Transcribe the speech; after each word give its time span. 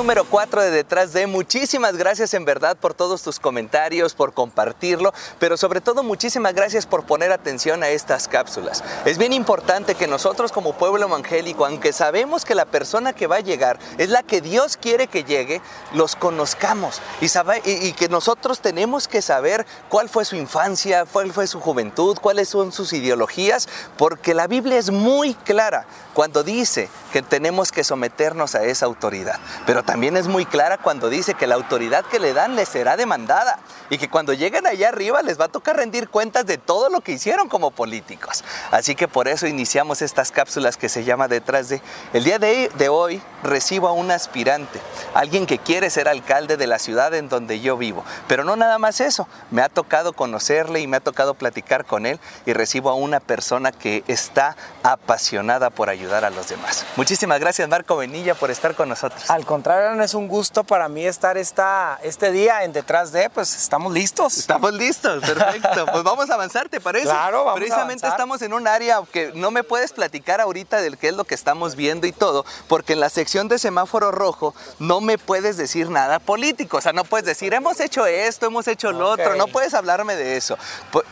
número 0.00 0.24
4 0.24 0.62
de 0.62 0.70
Detrás 0.70 1.12
de. 1.12 1.26
Muchísimas 1.26 1.94
gracias 1.94 2.32
en 2.32 2.46
verdad 2.46 2.74
por 2.74 2.94
todos 2.94 3.20
tus 3.22 3.38
comentarios, 3.38 4.14
por 4.14 4.32
compartirlo, 4.32 5.12
pero 5.38 5.58
sobre 5.58 5.82
todo 5.82 6.02
muchísimas 6.02 6.54
gracias 6.54 6.86
por 6.86 7.04
poner 7.04 7.32
atención 7.32 7.82
a 7.82 7.90
estas 7.90 8.26
cápsulas. 8.26 8.82
Es 9.04 9.18
bien 9.18 9.34
importante 9.34 9.96
que 9.96 10.06
nosotros 10.06 10.52
como 10.52 10.72
pueblo 10.72 11.06
evangélico, 11.06 11.66
aunque 11.66 11.92
sabemos 11.92 12.46
que 12.46 12.54
la 12.54 12.64
persona 12.64 13.12
que 13.12 13.26
va 13.26 13.36
a 13.36 13.40
llegar 13.40 13.78
es 13.98 14.08
la 14.08 14.22
que 14.22 14.40
Dios 14.40 14.78
quiere 14.78 15.06
que 15.06 15.24
llegue, 15.24 15.60
los 15.92 16.16
conozcamos 16.16 17.02
y, 17.20 17.26
y 17.70 17.92
que 17.92 18.08
nosotros 18.08 18.60
tenemos 18.60 19.06
que 19.06 19.20
saber 19.20 19.66
cuál 19.90 20.08
fue 20.08 20.24
su 20.24 20.34
infancia, 20.34 21.04
cuál 21.04 21.30
fue 21.30 21.46
su 21.46 21.60
juventud, 21.60 22.16
cuáles 22.22 22.48
son 22.48 22.72
sus 22.72 22.94
ideologías, 22.94 23.68
porque 23.98 24.32
la 24.32 24.46
Biblia 24.46 24.78
es 24.78 24.90
muy 24.90 25.34
clara 25.34 25.84
cuando 26.14 26.42
dice 26.42 26.88
que 27.12 27.22
tenemos 27.22 27.72
que 27.72 27.84
someternos 27.84 28.54
a 28.54 28.64
esa 28.64 28.86
autoridad. 28.86 29.38
Pero 29.66 29.82
también 29.82 30.16
es 30.16 30.28
muy 30.28 30.46
clara 30.46 30.78
cuando 30.78 31.08
dice 31.08 31.34
que 31.34 31.46
la 31.46 31.54
autoridad 31.54 32.04
que 32.04 32.18
le 32.18 32.32
dan 32.32 32.56
les 32.56 32.68
será 32.68 32.96
demandada 32.96 33.58
y 33.88 33.98
que 33.98 34.08
cuando 34.08 34.32
lleguen 34.32 34.66
allá 34.66 34.88
arriba 34.88 35.22
les 35.22 35.38
va 35.38 35.46
a 35.46 35.48
tocar 35.48 35.76
rendir 35.76 36.08
cuentas 36.08 36.46
de 36.46 36.58
todo 36.58 36.88
lo 36.88 37.00
que 37.00 37.12
hicieron 37.12 37.48
como 37.48 37.70
políticos. 37.70 38.44
Así 38.70 38.94
que 38.94 39.08
por 39.08 39.28
eso 39.28 39.46
iniciamos 39.46 40.02
estas 40.02 40.30
cápsulas 40.30 40.76
que 40.76 40.88
se 40.88 41.04
llama 41.04 41.28
Detrás 41.28 41.68
de... 41.68 41.82
El 42.12 42.24
día 42.24 42.38
de, 42.38 42.88
hoy 42.88 43.22
recibo 43.42 43.88
a 43.88 43.92
un 43.92 44.10
aspirante, 44.10 44.80
alguien 45.14 45.46
que 45.46 45.58
quiere 45.58 45.90
ser 45.90 46.08
alcalde 46.08 46.56
de 46.56 46.66
la 46.66 46.78
ciudad 46.78 47.14
en 47.14 47.28
donde 47.28 47.60
yo 47.60 47.76
vivo. 47.76 48.04
Pero 48.28 48.44
no 48.44 48.56
nada 48.56 48.78
más 48.78 49.00
eso, 49.00 49.28
me 49.50 49.62
ha 49.62 49.68
tocado 49.68 50.12
conocerle 50.12 50.80
y 50.80 50.86
me 50.86 50.96
ha 50.96 51.00
tocado 51.00 51.34
platicar 51.34 51.84
con 51.84 52.06
él 52.06 52.18
y 52.46 52.52
recibo 52.52 52.90
a 52.90 52.94
una 52.94 53.20
persona 53.20 53.72
que 53.72 54.04
está 54.06 54.56
apasionada 54.82 55.70
por 55.70 55.88
ayudar 55.88 56.24
a 56.24 56.30
los 56.30 56.48
demás. 56.48 56.84
Muchísimas 57.00 57.40
gracias 57.40 57.66
Marco 57.66 57.96
Benilla 57.96 58.34
por 58.34 58.50
estar 58.50 58.74
con 58.74 58.90
nosotros. 58.90 59.30
Al 59.30 59.46
contrario, 59.46 59.96
no 59.96 60.04
es 60.04 60.12
un 60.12 60.28
gusto 60.28 60.64
para 60.64 60.86
mí 60.90 61.06
estar 61.06 61.38
esta, 61.38 61.98
este 62.02 62.30
día 62.30 62.62
en 62.62 62.74
detrás 62.74 63.10
de, 63.10 63.30
pues 63.30 63.56
estamos 63.56 63.94
listos. 63.94 64.36
Estamos 64.36 64.74
listos, 64.74 65.24
perfecto. 65.24 65.86
pues 65.90 66.02
vamos 66.04 66.28
a 66.28 66.34
avanzar, 66.34 66.68
¿te 66.68 66.78
parece? 66.78 67.06
Claro, 67.06 67.44
vamos 67.44 67.58
Precisamente 67.58 68.06
a 68.06 68.10
estamos 68.10 68.42
en 68.42 68.52
un 68.52 68.68
área 68.68 69.00
que 69.10 69.32
no 69.34 69.50
me 69.50 69.64
puedes 69.64 69.94
platicar 69.94 70.42
ahorita 70.42 70.82
del 70.82 70.98
qué 70.98 71.08
es 71.08 71.14
lo 71.14 71.24
que 71.24 71.34
estamos 71.34 71.74
viendo 71.74 72.06
y 72.06 72.12
todo, 72.12 72.44
porque 72.68 72.92
en 72.92 73.00
la 73.00 73.08
sección 73.08 73.48
de 73.48 73.58
semáforo 73.58 74.10
rojo 74.10 74.54
no 74.78 75.00
me 75.00 75.16
puedes 75.16 75.56
decir 75.56 75.88
nada 75.88 76.18
político, 76.18 76.76
o 76.76 76.80
sea, 76.82 76.92
no 76.92 77.04
puedes 77.04 77.24
decir, 77.24 77.54
hemos 77.54 77.80
hecho 77.80 78.04
esto, 78.04 78.44
hemos 78.44 78.68
hecho 78.68 78.92
lo 78.92 79.08
otro, 79.08 79.36
no 79.36 79.46
puedes 79.46 79.72
hablarme 79.72 80.16
de 80.16 80.36
eso. 80.36 80.58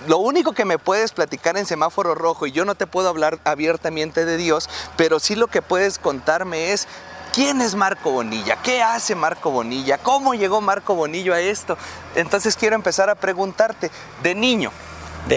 Lo 0.06 0.18
único 0.18 0.52
que 0.52 0.66
me 0.66 0.76
puedes 0.76 1.12
platicar 1.12 1.56
en 1.56 1.64
semáforo 1.64 2.14
rojo, 2.14 2.46
y 2.46 2.52
yo 2.52 2.66
no 2.66 2.74
te 2.74 2.86
puedo 2.86 3.08
hablar 3.08 3.38
abiertamente 3.44 4.26
de 4.26 4.36
Dios, 4.36 4.68
pero 4.98 5.18
sí 5.18 5.34
lo 5.34 5.46
que 5.46 5.62
puedes 5.62 5.77
contarme 6.00 6.72
es 6.72 6.88
¿Quién 7.32 7.60
es 7.60 7.74
Marco 7.74 8.10
Bonilla? 8.10 8.56
¿Qué 8.62 8.82
hace 8.82 9.14
Marco 9.14 9.50
Bonilla? 9.50 9.98
¿Cómo 9.98 10.34
llegó 10.34 10.60
Marco 10.60 10.94
Bonillo 10.94 11.34
a 11.34 11.40
esto? 11.40 11.76
Entonces 12.14 12.56
quiero 12.56 12.74
empezar 12.74 13.10
a 13.10 13.14
preguntarte, 13.14 13.90
de 14.22 14.34
niño, 14.34 14.72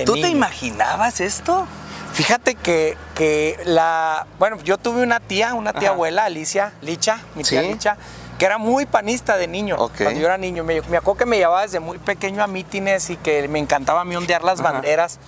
¿tú 0.06 0.14
te 0.14 0.30
imaginabas 0.30 1.22
esto? 1.22 1.68
Fíjate 2.14 2.56
que, 2.56 2.98
que, 3.16 3.60
la. 3.66 4.26
Bueno, 4.38 4.58
yo 4.64 4.78
tuve 4.78 5.04
una 5.04 5.20
tía, 5.20 5.54
una 5.54 5.74
tía 5.74 5.90
abuela, 5.90 6.26
Alicia, 6.26 6.74
Licha, 6.82 7.20
mi 7.36 7.44
tía 7.44 7.62
Licha, 7.62 7.98
que 8.38 8.46
era 8.46 8.58
muy 8.58 8.86
panista 8.86 9.38
de 9.38 9.48
niño. 9.48 9.78
Cuando 9.78 10.20
yo 10.20 10.26
era 10.26 10.38
niño. 10.38 10.64
Me, 10.64 10.82
me, 10.82 10.98
acuerdo 10.98 11.20
que 11.20 11.26
me 11.26 11.38
llevaba 11.38 11.62
desde 11.62 11.80
muy 11.80 12.00
pequeño 12.00 12.44
a 12.44 12.48
mítines 12.48 13.10
y 13.10 13.16
que 13.18 13.48
me 13.48 13.60
encantaba 13.60 14.02
a 14.02 14.06
mí 14.06 14.16
ondear 14.16 14.44
las 14.44 14.62
banderas. 14.62 15.20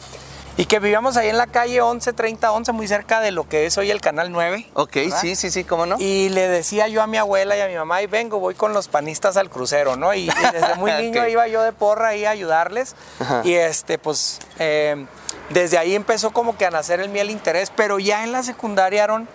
Y 0.56 0.66
que 0.66 0.80
vivíamos 0.80 1.18
ahí 1.18 1.30
en 1.30 1.38
la 1.38 1.48
calle 1.48 1.82
11, 1.82 2.14
30, 2.14 2.52
11, 2.52 2.72
muy 2.74 2.88
cerca 2.88 3.22
de 3.22 3.32
lo 3.32 3.50
que 3.50 3.66
es 3.66 3.78
hoy 3.80 3.90
el 3.90 4.02
Canal 4.02 4.32
9. 4.32 4.68
Ok, 4.74 4.98
sí, 5.20 5.36
sí, 5.36 5.50
sí, 5.50 5.64
cómo 5.64 5.88
no. 5.88 5.96
Y 5.98 6.30
le 6.30 6.48
decía 6.48 6.88
yo 6.88 7.02
a 7.02 7.08
mi 7.08 7.18
abuela 7.18 7.58
y 7.58 7.62
a 7.62 7.68
mi 7.68 7.76
mamá, 7.76 8.04
y 8.04 8.08
vengo, 8.08 8.40
voy 8.40 8.54
con 8.54 8.72
los 8.72 8.88
panistas 8.88 9.36
al 9.36 9.50
crucero, 9.50 9.96
¿no? 9.96 10.14
Y, 10.14 10.30
desde 10.52 10.76
muy 10.76 10.92
niño 11.02 11.28
iba 11.28 11.48
yo 11.48 11.64
de 11.64 11.72
porra 11.72 12.10
ahí 12.10 12.26
a 12.26 12.30
ayudarles. 12.30 12.96
Y 13.44 13.54
este, 13.54 13.98
pues, 13.98 14.40
eh, 14.60 15.08
desde 15.50 15.80
ahí 15.80 15.96
empezó 15.96 16.32
como 16.32 16.56
que 16.56 16.66
a 16.66 16.70
nacer 16.70 17.00
el 17.00 17.10
miel 17.10 17.32
interés, 17.32 17.72
pero 17.76 17.98
ya 17.98 18.24
en 18.24 18.32
la 18.32 18.44
secundaria, 18.44 19.06
Aaron, 19.06 19.28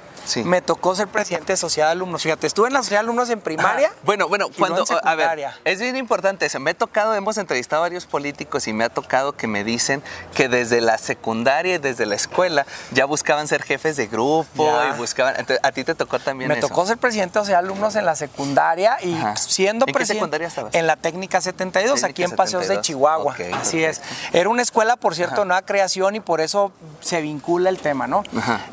me 0.44 0.62
tocó 0.62 0.94
ser 0.94 1.08
presidente 1.08 1.52
de 1.52 1.56
sociedad 1.56 1.88
de 1.88 1.92
alumnos. 1.92 2.22
Fíjate, 2.22 2.46
estuve 2.46 2.68
en 2.68 2.74
la 2.74 2.80
sociedad 2.80 3.00
de 3.00 3.06
alumnos 3.06 3.30
en 3.30 3.40
primaria. 3.40 3.92
Bueno, 4.04 4.28
bueno, 4.28 4.48
cuando, 4.56 4.84
a 5.02 5.14
ver, 5.14 5.48
es 5.64 5.80
bien 5.80 5.96
importante 5.96 6.46
eso. 6.46 6.60
Me 6.60 6.72
ha 6.72 6.74
tocado, 6.74 7.14
hemos 7.14 7.38
entrevistado 7.38 7.82
a 7.82 7.86
varios 7.86 8.06
políticos 8.06 8.66
y 8.68 8.72
me 8.72 8.84
ha 8.84 8.88
tocado 8.88 9.32
que 9.32 9.46
me 9.46 9.64
dicen 9.64 10.02
que 10.34 10.48
desde 10.48 10.80
la 10.80 10.98
secundaria 10.98 11.76
y 11.76 11.78
desde 11.78 12.06
la 12.06 12.14
escuela 12.14 12.66
ya 12.92 13.04
buscaban 13.04 13.48
ser 13.48 13.62
jefes 13.62 13.96
de 13.96 14.06
grupo 14.06 14.70
y 14.88 14.96
buscaban. 14.98 15.34
Entonces, 15.38 15.60
a 15.62 15.72
ti 15.72 15.84
te 15.84 15.94
tocó 15.94 16.18
también 16.18 16.48
me 16.48 16.56
tocó 16.56 16.86
ser 16.86 16.98
presidente 16.98 17.38
de 17.38 17.40
sociedad 17.40 17.60
de 17.60 17.66
alumnos 17.66 17.96
en 17.96 18.04
la 18.04 18.16
secundaria 18.16 18.98
y 19.02 19.16
siendo 19.36 19.86
¿En 19.86 19.92
presidente. 19.92 20.18
Secundaria 20.18 20.48
estabas? 20.48 20.74
En 20.74 20.86
la 20.86 20.96
técnica 20.96 21.40
72, 21.40 22.04
aquí 22.04 22.22
en 22.22 22.32
Paseos 22.32 22.68
de 22.68 22.80
Chihuahua. 22.80 23.36
Así 23.60 23.84
es. 23.84 24.00
Era 24.32 24.48
una 24.48 24.62
escuela, 24.62 24.96
por 24.96 25.14
cierto, 25.14 25.44
nueva 25.44 25.62
creación 25.62 26.16
y 26.16 26.20
por 26.20 26.40
eso 26.40 26.72
se 27.00 27.20
vincula 27.20 27.70
el 27.70 27.78
tema, 27.78 28.06
¿no? 28.06 28.22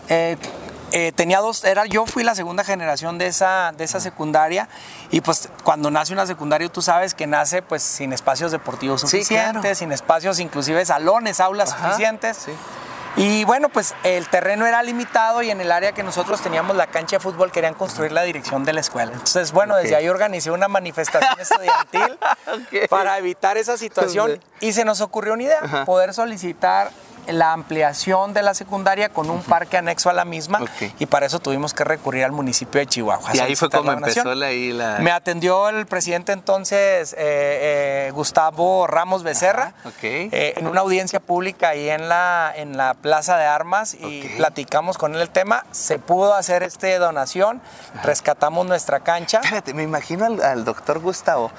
Eh, 0.10 0.38
eh, 0.98 1.12
tenía 1.12 1.42
dos, 1.42 1.66
era, 1.66 1.86
yo 1.88 2.06
fui 2.06 2.24
la 2.24 2.36
segunda 2.36 2.64
generación 2.64 3.18
de 3.18 3.28
esa, 3.28 3.74
de 3.78 3.84
esa 3.84 4.00
secundaria 4.00 4.70
y 5.12 5.20
pues 5.20 5.50
cuando 5.66 5.92
nace 5.92 6.14
una 6.14 6.26
secundaria 6.26 6.70
tú 6.70 6.82
sabes 6.82 7.14
que 7.14 7.28
nace 7.28 7.62
pues 7.62 7.84
sin 7.84 8.14
espacios 8.14 8.54
deportivos 8.54 9.02
suficientes, 9.02 9.80
sin 9.80 9.92
espacios 9.92 10.40
inclusive 10.40 10.86
salones, 10.86 11.42
aulas 11.42 11.72
suficientes. 11.72 12.48
Y 13.18 13.44
bueno, 13.44 13.68
pues 13.68 13.94
el 14.04 14.30
terreno 14.30 14.66
era 14.66 14.82
limitado 14.84 15.42
y 15.42 15.52
en 15.52 15.60
el 15.60 15.74
área 15.74 15.92
que 15.92 16.02
nosotros 16.02 16.40
teníamos 16.40 16.78
la 16.78 16.88
cancha 16.88 17.18
de 17.18 17.20
fútbol 17.20 17.52
querían 17.52 17.74
construir 17.74 18.14
la 18.14 18.24
dirección 18.24 18.64
de 18.64 18.72
la 18.72 18.80
escuela. 18.80 19.12
Entonces, 19.12 19.52
bueno, 19.52 19.76
desde 19.76 19.98
ahí 19.98 20.08
organicé 20.08 20.50
una 20.50 20.70
manifestación 20.70 21.38
estudiantil 21.38 22.18
para 22.90 23.18
evitar 23.18 23.58
esa 23.58 23.78
situación 23.78 24.42
y 24.62 24.72
se 24.72 24.86
nos 24.86 25.02
ocurrió 25.02 25.34
una 25.34 25.44
idea, 25.44 25.84
poder 25.86 26.14
solicitar 26.14 26.90
la 27.28 27.54
ampliación 27.54 28.34
de 28.34 28.44
la 28.44 28.54
secundaria 28.54 29.10
con 29.10 29.30
un 29.30 29.42
parque 29.42 29.78
anexo 29.78 30.10
a 30.10 30.14
la 30.14 30.26
misma 30.26 30.60
y 31.00 31.06
para 31.06 31.26
eso 31.26 31.40
tuvimos 31.40 31.74
que 31.74 31.84
recurrir 31.84 32.24
al 32.24 32.32
municipio 32.32 32.80
de 32.80 32.88
Chihuahua. 32.88 33.32
Y 33.34 33.40
ahí 33.40 33.56
fue 33.56 33.70
como 33.70 33.92
empezó 33.92 34.34
la. 34.34 34.50
Me 35.00 35.12
atendió 35.12 35.70
el 35.70 35.86
presidente 35.86 36.32
entonces, 36.32 37.14
eh, 37.14 37.18
eh, 37.18 38.12
Gustavo 38.14 38.88
Ramos 38.88 39.24
Becerra, 39.24 39.74
eh, 40.02 40.54
en 40.58 40.68
una 40.68 40.82
audiencia 40.82 41.20
pública 41.20 41.70
ahí 41.70 41.90
en 41.90 42.10
la, 42.10 42.54
en 42.56 42.78
la 42.78 42.94
Plaza 42.94 43.38
de 43.38 43.46
Armas 43.46 43.96
y 43.96 44.22
platicamos 44.38 44.98
con 44.98 45.16
él 45.16 45.22
el 45.22 45.30
tema. 45.30 45.66
Se 45.72 46.00
pudo 46.00 46.34
hacer 46.34 46.64
esta 46.64 46.98
donación, 47.00 47.62
rescatamos 48.04 48.66
nuestra 48.66 49.00
cancha. 49.00 49.40
Espérate, 49.44 49.74
me 49.74 49.84
imagino 49.84 50.26
al, 50.26 50.66
doctor 50.66 51.00
Gustavo. 51.00 51.52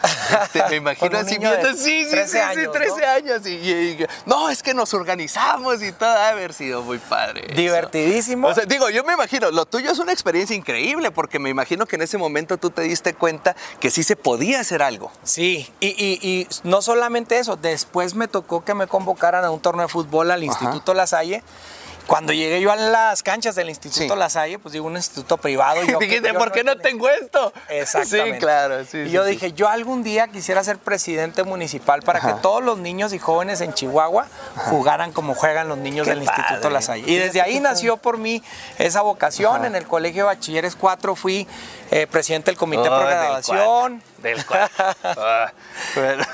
Este, 0.55 0.63
me 0.71 0.77
imagino 0.77 1.19
así 1.19 1.37
sí, 1.77 2.05
sí, 2.05 2.11
13 2.11 2.29
sí, 2.29 2.39
años, 2.39 2.73
13 2.73 3.07
años. 3.07 3.47
Y, 3.47 3.99
no, 4.25 4.49
es 4.51 4.63
que 4.63 4.75
nos 4.75 4.95
organizamos 4.95 5.56
y 5.81 5.93
todo, 5.93 6.11
ha 6.11 6.29
haber 6.29 6.53
sido 6.53 6.83
muy 6.83 6.99
padre. 6.99 7.49
Divertidísimo. 7.55 8.49
O 8.49 8.55
sea, 8.55 8.65
digo, 8.67 8.91
yo 8.91 9.05
me 9.05 9.15
imagino, 9.15 9.51
lo 9.51 9.65
tuyo 9.65 9.91
es 9.91 9.99
una 9.99 10.13
experiencia 10.13 10.55
increíble 10.55 11.11
porque 11.11 11.39
me 11.39 11.49
imagino 11.49 11.87
que 11.87 11.97
en 11.97 12.03
ese 12.03 12.19
momento 12.19 12.59
tú 12.59 12.71
te 12.71 12.83
diste 12.83 13.15
cuenta 13.15 13.57
que 13.81 13.91
sí 13.91 14.03
se 14.03 14.17
podía 14.17 14.61
hacer 14.61 14.83
algo. 14.83 15.11
Sí, 15.23 15.73
y, 15.81 16.47
no 16.65 16.83
solamente 16.83 17.39
eso, 17.39 17.57
después 17.57 18.15
me 18.15 18.29
tocó 18.29 18.65
que 18.65 18.75
me 18.75 18.87
convocaran 18.87 19.45
a 19.45 19.51
un 19.51 19.61
torneo 19.61 19.87
de 19.87 19.93
fútbol 19.93 20.31
al 20.31 20.45
Instituto 20.45 20.95
La 20.95 21.07
Salle 21.07 21.43
cuando 22.07 22.33
llegué 22.33 22.61
yo 22.61 22.71
a 22.71 22.77
las 22.77 23.23
canchas 23.23 23.55
del 23.55 23.69
Instituto 23.69 24.15
La 24.17 24.31
Salle, 24.31 24.59
pues 24.59 24.73
digo, 24.73 24.87
un 24.87 24.97
instituto 24.97 25.37
privado. 25.37 25.83
Y 25.83 25.87
Dijiste, 26.01 26.33
¿por 26.35 26.53
qué 26.53 26.63
no 26.63 26.77
tengo 26.77 27.09
esto? 27.09 27.53
Exactamente. 27.69 28.35
Sí, 28.35 28.39
claro. 28.39 28.83
y 28.93 29.11
yo 29.11 29.25
dije, 29.25 29.53
yo 29.53 29.69
algún 29.69 30.03
día 30.03 30.29
quisiera 30.29 30.63
ser 30.63 30.79
presidente 30.79 31.43
municipal 31.43 32.03
para 32.03 32.21
que 32.21 32.35
todos 32.41 32.63
los 32.63 32.79
niños 32.79 33.13
y 33.13 33.19
jóvenes 33.19 33.61
en 33.61 33.75
Chihuahua 33.75 34.27
jugaran 34.71 35.13
como 35.13 35.35
juegan 35.35 35.69
los 35.69 35.79
niños 35.79 36.07
del 36.07 36.23
Instituto 36.23 36.71
La 36.71 36.81
Salle. 36.81 37.05
Y 37.11 37.17
desde 37.17 37.41
ahí 37.41 37.61
nació 37.61 37.97
por 37.97 38.19
mí 38.19 38.43
esa 38.79 39.03
vocación. 39.03 39.65
En 39.65 39.75
el 39.75 39.87
Colegio 39.87 40.23
de 40.23 40.35
Bachilleres 40.35 40.77
4 40.77 41.17
fui 41.17 41.47
eh, 41.91 42.07
presidente 42.07 42.51
del 42.51 42.59
Comité 42.59 42.85
de 42.85 42.89
oh, 42.89 42.99
Programación. 42.99 44.03
Del 44.19 44.45
ah, 45.05 45.53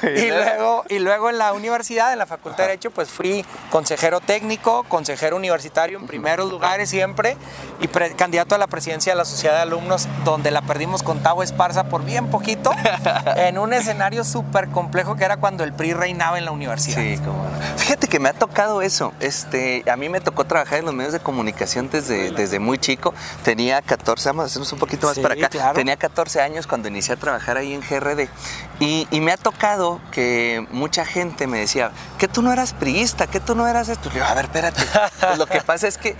y, 0.03 0.31
luego, 0.31 0.85
y 0.89 0.99
luego 1.01 1.31
en 1.31 1.39
la 1.39 1.53
universidad, 1.53 2.13
en 2.13 2.19
la 2.19 2.27
Facultad 2.27 2.59
de 2.59 2.69
Derecho, 2.69 2.91
pues 2.91 3.09
fui 3.09 3.45
consejero 3.71 4.21
técnico, 4.21 4.85
consejero 4.85 5.37
universitario 5.37 5.62
en 5.65 6.07
primeros 6.07 6.51
lugares 6.51 6.89
siempre 6.89 7.37
y 7.81 7.89
candidato 7.89 8.55
a 8.55 8.59
la 8.59 8.67
presidencia 8.67 9.13
de 9.13 9.17
la 9.17 9.25
Sociedad 9.25 9.57
de 9.57 9.63
Alumnos, 9.63 10.09
donde 10.25 10.51
la 10.51 10.63
perdimos 10.63 11.03
con 11.03 11.23
Tavo 11.23 11.43
Esparza 11.43 11.85
por 11.85 12.05
bien 12.05 12.31
poquito, 12.31 12.71
en 13.37 13.59
un 13.59 13.73
escenario 13.73 14.25
súper 14.25 14.69
complejo 14.69 15.17
que 15.17 15.25
era 15.25 15.37
cuando 15.37 15.65
el 15.65 15.73
PRI 15.73 15.95
reinaba 15.95 16.39
en 16.39 16.45
la 16.45 16.51
universidad. 16.51 17.01
Sí, 17.01 17.19
como 17.19 17.45
Fíjate 17.77 18.09
que 18.09 18.19
me 18.21 18.29
ha 18.29 18.33
tocado 18.33 18.83
eso. 18.83 19.13
Este, 19.21 19.83
a 19.91 19.97
mí 19.97 20.09
me 20.09 20.21
tocó 20.21 20.45
trabajar 20.45 20.79
en 20.79 20.85
los 20.85 20.95
medios 20.95 21.13
de 21.13 21.21
comunicación 21.21 21.91
desde, 21.91 22.31
desde 22.31 22.59
muy 22.59 22.79
chico. 22.79 23.15
Tenía 23.45 23.83
14, 23.83 24.29
vamos 24.29 24.43
a 24.45 24.47
hacernos 24.47 24.73
un 24.73 24.79
poquito 24.79 25.07
más 25.07 25.19
para 25.19 25.35
acá. 25.35 25.73
Tenía 25.73 25.97
14 25.97 26.41
años 26.41 26.67
cuando 26.67 26.89
inicié 26.89 27.15
a 27.15 27.17
trabajar 27.17 27.57
ahí 27.57 27.73
en 27.73 27.81
GRD. 27.81 28.29
Y, 28.81 29.07
y, 29.11 29.21
me 29.21 29.33
ha 29.33 29.37
tocado 29.37 30.01
que 30.11 30.67
mucha 30.71 31.05
gente 31.05 31.47
me 31.47 31.61
decía, 31.61 31.93
que 32.19 32.27
tú 32.27 32.43
no 32.43 32.53
eras 32.53 32.73
priista, 32.73 33.29
que 33.29 33.39
tú 33.39 33.55
no 33.55 33.69
eras 33.69 33.89
esto. 33.89 34.11
a 34.25 34.35
ver, 34.35 34.47
espérate. 34.47 34.83
Pues 35.21 35.39
lo 35.39 35.47
que 35.53 35.61
pasa 35.61 35.89
es 35.89 35.99
que 35.99 36.17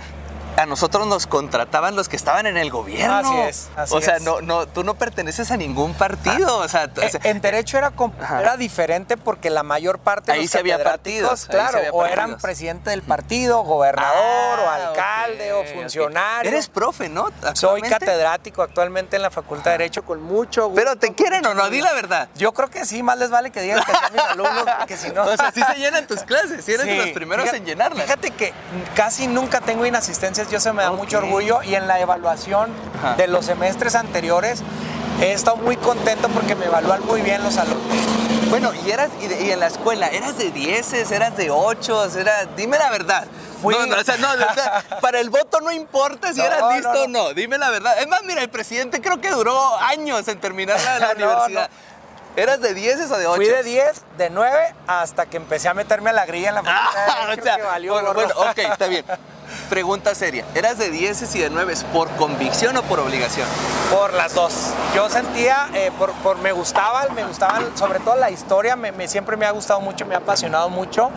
a 0.57 0.65
nosotros 0.65 1.07
nos 1.07 1.27
contrataban 1.27 1.95
los 1.95 2.09
que 2.09 2.15
estaban 2.15 2.45
en 2.45 2.57
el 2.57 2.69
gobierno. 2.69 3.15
Así 3.15 3.37
es. 3.39 3.91
o 3.91 4.01
sea, 4.01 4.19
no, 4.19 4.41
no, 4.41 4.67
tú 4.67 4.83
no 4.83 4.95
perteneces 4.95 5.51
a 5.51 5.57
ningún 5.57 5.93
partido. 5.93 6.57
O, 6.57 6.67
sea, 6.67 6.85
eh, 6.85 7.11
en 7.23 7.41
derecho 7.41 7.77
era, 7.77 7.91
era 8.39 8.57
diferente 8.57 9.17
porque 9.17 9.49
la 9.49 9.63
mayor 9.63 9.99
parte 9.99 10.31
de 10.31 10.41
los 10.41 10.55
había 10.55 10.83
partidos, 10.83 11.45
claro, 11.45 11.79
o 11.91 12.05
eran 12.05 12.37
presidente 12.37 12.89
del 12.91 13.01
partido, 13.01 13.63
gobernador, 13.63 14.59
o 14.59 14.69
ah, 14.69 14.87
alcalde, 14.87 15.53
o 15.53 15.63
funcionario. 15.65 16.51
Eres 16.51 16.67
profe, 16.67 17.09
¿no? 17.09 17.29
Soy 17.53 17.81
catedrático 17.81 18.61
actualmente 18.61 19.15
en 19.15 19.21
la 19.21 19.31
Facultad 19.31 19.71
de 19.71 19.77
Derecho 19.79 20.03
con 20.03 20.21
mucho 20.21 20.67
gusto. 20.67 20.75
Pero 20.75 20.95
te 20.95 21.13
quieren 21.13 21.45
o 21.45 21.53
no, 21.53 21.69
di 21.69 21.81
la 21.81 21.93
verdad. 21.93 22.29
Yo 22.35 22.53
creo 22.53 22.69
que 22.69 22.85
sí, 22.85 23.03
más 23.03 23.17
les 23.17 23.29
vale 23.29 23.51
que 23.51 23.61
digan 23.61 23.83
que 23.83 23.91
son 23.91 24.13
mis 24.13 24.21
alumnos, 24.29 24.65
porque 24.77 24.97
si 24.97 25.09
no. 25.09 25.23
O 25.23 25.37
sea, 25.37 25.51
sí 25.51 25.61
se 25.63 25.79
llenan 25.79 26.07
tus 26.07 26.23
clases, 26.23 26.63
si 26.63 26.73
eres 26.73 26.85
de 26.85 26.97
los 26.97 27.09
primeros 27.09 27.51
en 27.53 27.65
llenarlas. 27.65 28.03
Fíjate 28.03 28.31
que 28.31 28.53
casi 28.95 29.27
nunca 29.27 29.61
tengo 29.61 29.85
inasistencias, 30.43 30.51
yo 30.51 30.59
se 30.59 30.73
me 30.73 30.83
da 30.83 30.91
mucho 30.91 31.17
orgullo 31.17 31.63
y 31.63 31.75
en 31.75 31.87
la 31.87 31.99
evaluación 31.99 32.71
de 33.17 33.27
los 33.27 33.45
semestres 33.45 33.95
anteriores 33.95 34.61
he 35.21 35.31
estado 35.31 35.57
muy 35.57 35.77
contento 35.77 36.27
porque 36.29 36.55
me 36.55 36.65
evalúan 36.65 37.05
muy 37.05 37.21
bien 37.21 37.43
los 37.43 37.57
alumnos. 37.57 37.97
Bueno, 38.49 38.71
y 38.85 38.91
eras 38.91 39.09
y, 39.19 39.51
en 39.51 39.59
la 39.59 39.67
escuela, 39.67 40.07
¿eras 40.07 40.37
de 40.37 40.51
10, 40.51 41.11
eras 41.11 41.35
de 41.37 41.49
8, 41.49 42.09
era, 42.19 42.45
dime 42.55 42.77
la 42.77 42.91
verdad. 42.91 43.25
No, 43.63 43.85
no, 43.85 43.97
o 43.97 44.03
sea, 44.03 44.17
no, 44.17 44.27
para 45.01 45.19
el 45.19 45.29
voto 45.29 45.61
no 45.61 45.71
importa 45.71 46.33
si 46.33 46.41
eras 46.41 46.61
listo 46.75 47.03
o 47.03 47.07
no, 47.07 47.33
dime 47.33 47.57
la 47.57 47.69
verdad. 47.69 47.97
Es 47.99 48.07
más, 48.07 48.23
mira, 48.23 48.41
el 48.41 48.49
presidente 48.49 49.01
creo 49.01 49.21
que 49.21 49.31
duró 49.31 49.77
años 49.77 50.27
en 50.27 50.39
terminar 50.39 50.79
la, 50.99 51.11
universidad. 51.15 51.69
¿Eras 52.35 52.61
de 52.61 52.73
10 52.73 53.11
o 53.11 53.17
de 53.17 53.27
8? 53.27 53.35
Fui 53.35 53.47
de 53.47 53.63
10, 53.63 54.01
de 54.17 54.29
9, 54.31 54.75
hasta 54.87 55.27
que 55.27 55.37
empecé 55.37 55.69
a 55.69 55.73
meterme 55.73 56.09
a 56.09 56.13
la 56.13 56.25
grilla 56.25 56.49
en 56.49 56.55
la 56.55 56.63
facultad. 56.63 57.39
o 57.39 57.43
sea, 57.43 57.55
que 57.57 57.63
valió 57.63 57.93
bueno, 57.93 58.13
bueno, 58.13 58.33
ok, 58.37 58.57
está 58.57 58.87
bien. 58.87 59.05
Pregunta 59.73 60.13
seria, 60.13 60.45
¿eras 60.53 60.77
de 60.77 60.91
10 60.91 61.33
y 61.35 61.39
de 61.39 61.49
9 61.49 61.73
por 61.91 62.07
convicción 62.11 62.77
o 62.77 62.83
por 62.83 62.99
obligación? 62.99 63.47
Por 63.89 64.13
las 64.13 64.35
dos. 64.35 64.71
Yo 64.95 65.09
sentía, 65.09 65.67
eh, 65.73 65.89
por, 65.97 66.37
me 66.37 66.51
gustaba, 66.51 67.07
me 67.15 67.25
gustaba 67.25 67.59
sobre 67.73 67.99
todo 67.99 68.15
la 68.15 68.29
historia, 68.29 68.75
me, 68.75 69.07
siempre 69.07 69.35
me 69.35 69.47
ha 69.47 69.51
gustado 69.51 69.81
mucho, 69.81 70.05
me 70.05 70.13
ha 70.13 70.19
apasionado 70.19 70.69
mucho. 70.69 71.09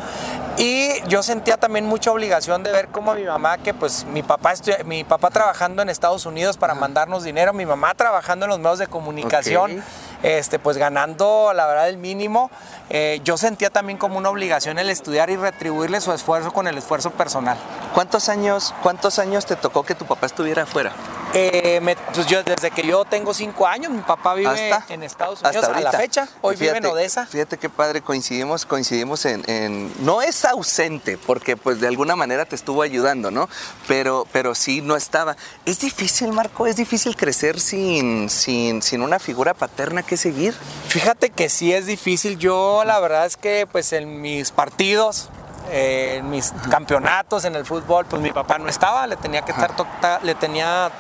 Y 0.56 1.03
yo 1.06 1.23
sentía 1.23 1.58
también 1.58 1.85
mucha 1.85 2.11
obligación 2.11 2.62
de 2.62 2.73
ver 2.73 2.88
cómo 2.88 3.12
mi 3.12 3.25
mamá, 3.25 3.58
que 3.58 3.75
pues 3.75 4.06
mi 4.06 4.23
papá, 4.23 4.55
mi 4.87 5.05
papá 5.05 5.29
trabajando 5.29 5.82
en 5.82 5.91
Estados 5.91 6.25
Unidos 6.25 6.56
para 6.56 6.75
mandarnos 6.75 7.25
dinero, 7.25 7.53
mi 7.53 7.67
mamá 7.67 7.93
trabajando 7.93 8.47
en 8.47 8.50
los 8.53 8.58
medios 8.58 8.79
de 8.79 8.87
comunicación 8.87 9.85
este, 10.22 10.58
pues 10.58 10.76
ganando 10.76 11.52
la 11.54 11.66
verdad 11.66 11.88
el 11.88 11.98
mínimo. 11.98 12.50
Eh, 12.90 13.20
yo 13.24 13.36
sentía 13.36 13.70
también 13.70 13.98
como 13.98 14.18
una 14.18 14.30
obligación 14.30 14.78
el 14.78 14.90
estudiar 14.90 15.30
y 15.30 15.36
retribuirle 15.36 16.00
su 16.00 16.12
esfuerzo 16.12 16.52
con 16.52 16.66
el 16.66 16.78
esfuerzo 16.78 17.10
personal. 17.10 17.56
¿Cuántos 17.94 18.28
años, 18.28 18.74
cuántos 18.82 19.18
años 19.18 19.46
te 19.46 19.56
tocó 19.56 19.82
que 19.82 19.94
tu 19.94 20.04
papá 20.04 20.26
estuviera 20.26 20.62
afuera? 20.62 20.92
Eh, 21.38 21.96
pues 22.14 22.26
yo, 22.28 22.42
desde 22.42 22.70
que 22.70 22.82
yo 22.86 23.04
tengo 23.04 23.34
cinco 23.34 23.66
años, 23.66 23.92
mi 23.92 24.00
papá 24.00 24.32
vive 24.32 24.70
en 24.88 25.02
Estados 25.02 25.42
Unidos 25.42 25.64
hasta 25.64 25.76
a 25.76 25.80
la 25.82 25.92
fecha. 25.92 26.26
Hoy 26.40 26.56
vive 26.56 26.78
en 26.78 26.86
Odessa. 26.86 27.26
Fíjate 27.26 27.58
qué 27.58 27.68
padre, 27.68 28.00
coincidimos, 28.00 28.64
coincidimos 28.64 29.26
en, 29.26 29.92
No 30.02 30.22
es 30.22 30.46
ausente, 30.46 31.18
porque 31.18 31.58
pues 31.58 31.78
de 31.78 31.88
alguna 31.88 32.16
manera 32.16 32.46
te 32.46 32.56
estuvo 32.56 32.80
ayudando, 32.80 33.30
¿no? 33.30 33.50
Pero, 33.86 34.26
pero 34.32 34.54
sí 34.54 34.80
no 34.80 34.96
estaba. 34.96 35.36
Es 35.66 35.78
difícil, 35.78 36.32
Marco, 36.32 36.66
es 36.66 36.76
difícil 36.76 37.16
crecer 37.16 37.60
sin, 37.60 38.30
sin, 38.30 38.80
sin 38.80 39.02
una 39.02 39.18
figura 39.18 39.52
paterna 39.52 40.02
que 40.02 40.16
seguir. 40.16 40.54
Fíjate 40.88 41.28
que 41.28 41.50
sí 41.50 41.70
es 41.70 41.84
difícil. 41.84 42.38
Yo 42.38 42.82
la 42.86 42.98
verdad 42.98 43.26
es 43.26 43.36
que 43.36 43.68
pues 43.70 43.92
en 43.92 44.22
mis 44.22 44.52
partidos 44.52 45.28
eh, 45.70 46.16
en 46.18 46.30
mis 46.30 46.52
campeonatos 46.70 47.44
en 47.44 47.56
el 47.56 47.66
fútbol, 47.66 48.06
pues 48.06 48.22
mi 48.22 48.30
papá 48.30 48.56
no 48.58 48.68
estaba, 48.68 49.06
le 49.06 49.16
tenía 49.16 49.42
que 49.42 49.50
estar 49.50 49.74
le 50.22 50.34
tenía 50.36 50.92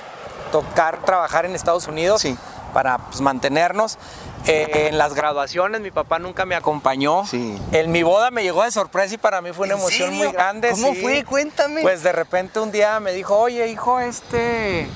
tocar 0.56 1.02
trabajar 1.04 1.44
en 1.44 1.54
Estados 1.54 1.86
Unidos 1.86 2.24
para 2.72 2.96
pues, 2.96 3.20
mantenernos. 3.20 3.98
Eh, 4.46 4.88
en 4.88 4.98
las 4.98 5.14
graduaciones 5.14 5.80
mi 5.80 5.90
papá 5.90 6.18
nunca 6.18 6.44
me 6.44 6.54
acompañó. 6.54 7.24
En 7.32 7.90
mi 7.90 8.02
boda 8.02 8.30
me 8.30 8.42
llegó 8.42 8.62
de 8.62 8.70
sorpresa 8.70 9.14
y 9.14 9.18
para 9.18 9.40
mí 9.40 9.52
fue 9.52 9.66
una 9.66 9.74
emoción 9.74 10.14
muy 10.14 10.30
grande. 10.30 10.70
¿Cómo 10.70 10.94
fue? 10.94 11.24
Cuéntame. 11.24 11.82
Pues 11.82 12.02
de 12.02 12.12
repente 12.12 12.60
un 12.60 12.70
día 12.70 13.00
me 13.00 13.12
dijo, 13.12 13.36
oye 13.36 13.68
hijo, 13.68 13.98
este 14.00 14.88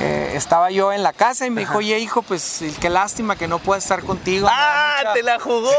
eh, 0.00 0.32
estaba 0.34 0.70
yo 0.70 0.92
en 0.92 1.02
la 1.02 1.12
casa 1.12 1.46
y 1.46 1.50
me 1.50 1.62
dijo, 1.62 1.78
oye 1.78 1.98
hijo, 1.98 2.22
pues 2.22 2.62
qué 2.80 2.90
lástima 2.90 3.36
que 3.36 3.46
no 3.46 3.58
pueda 3.58 3.78
estar 3.78 4.02
contigo. 4.02 4.48
¡Ah! 4.50 5.12
¡Te 5.14 5.22
la 5.22 5.38
jugó! 5.40 5.70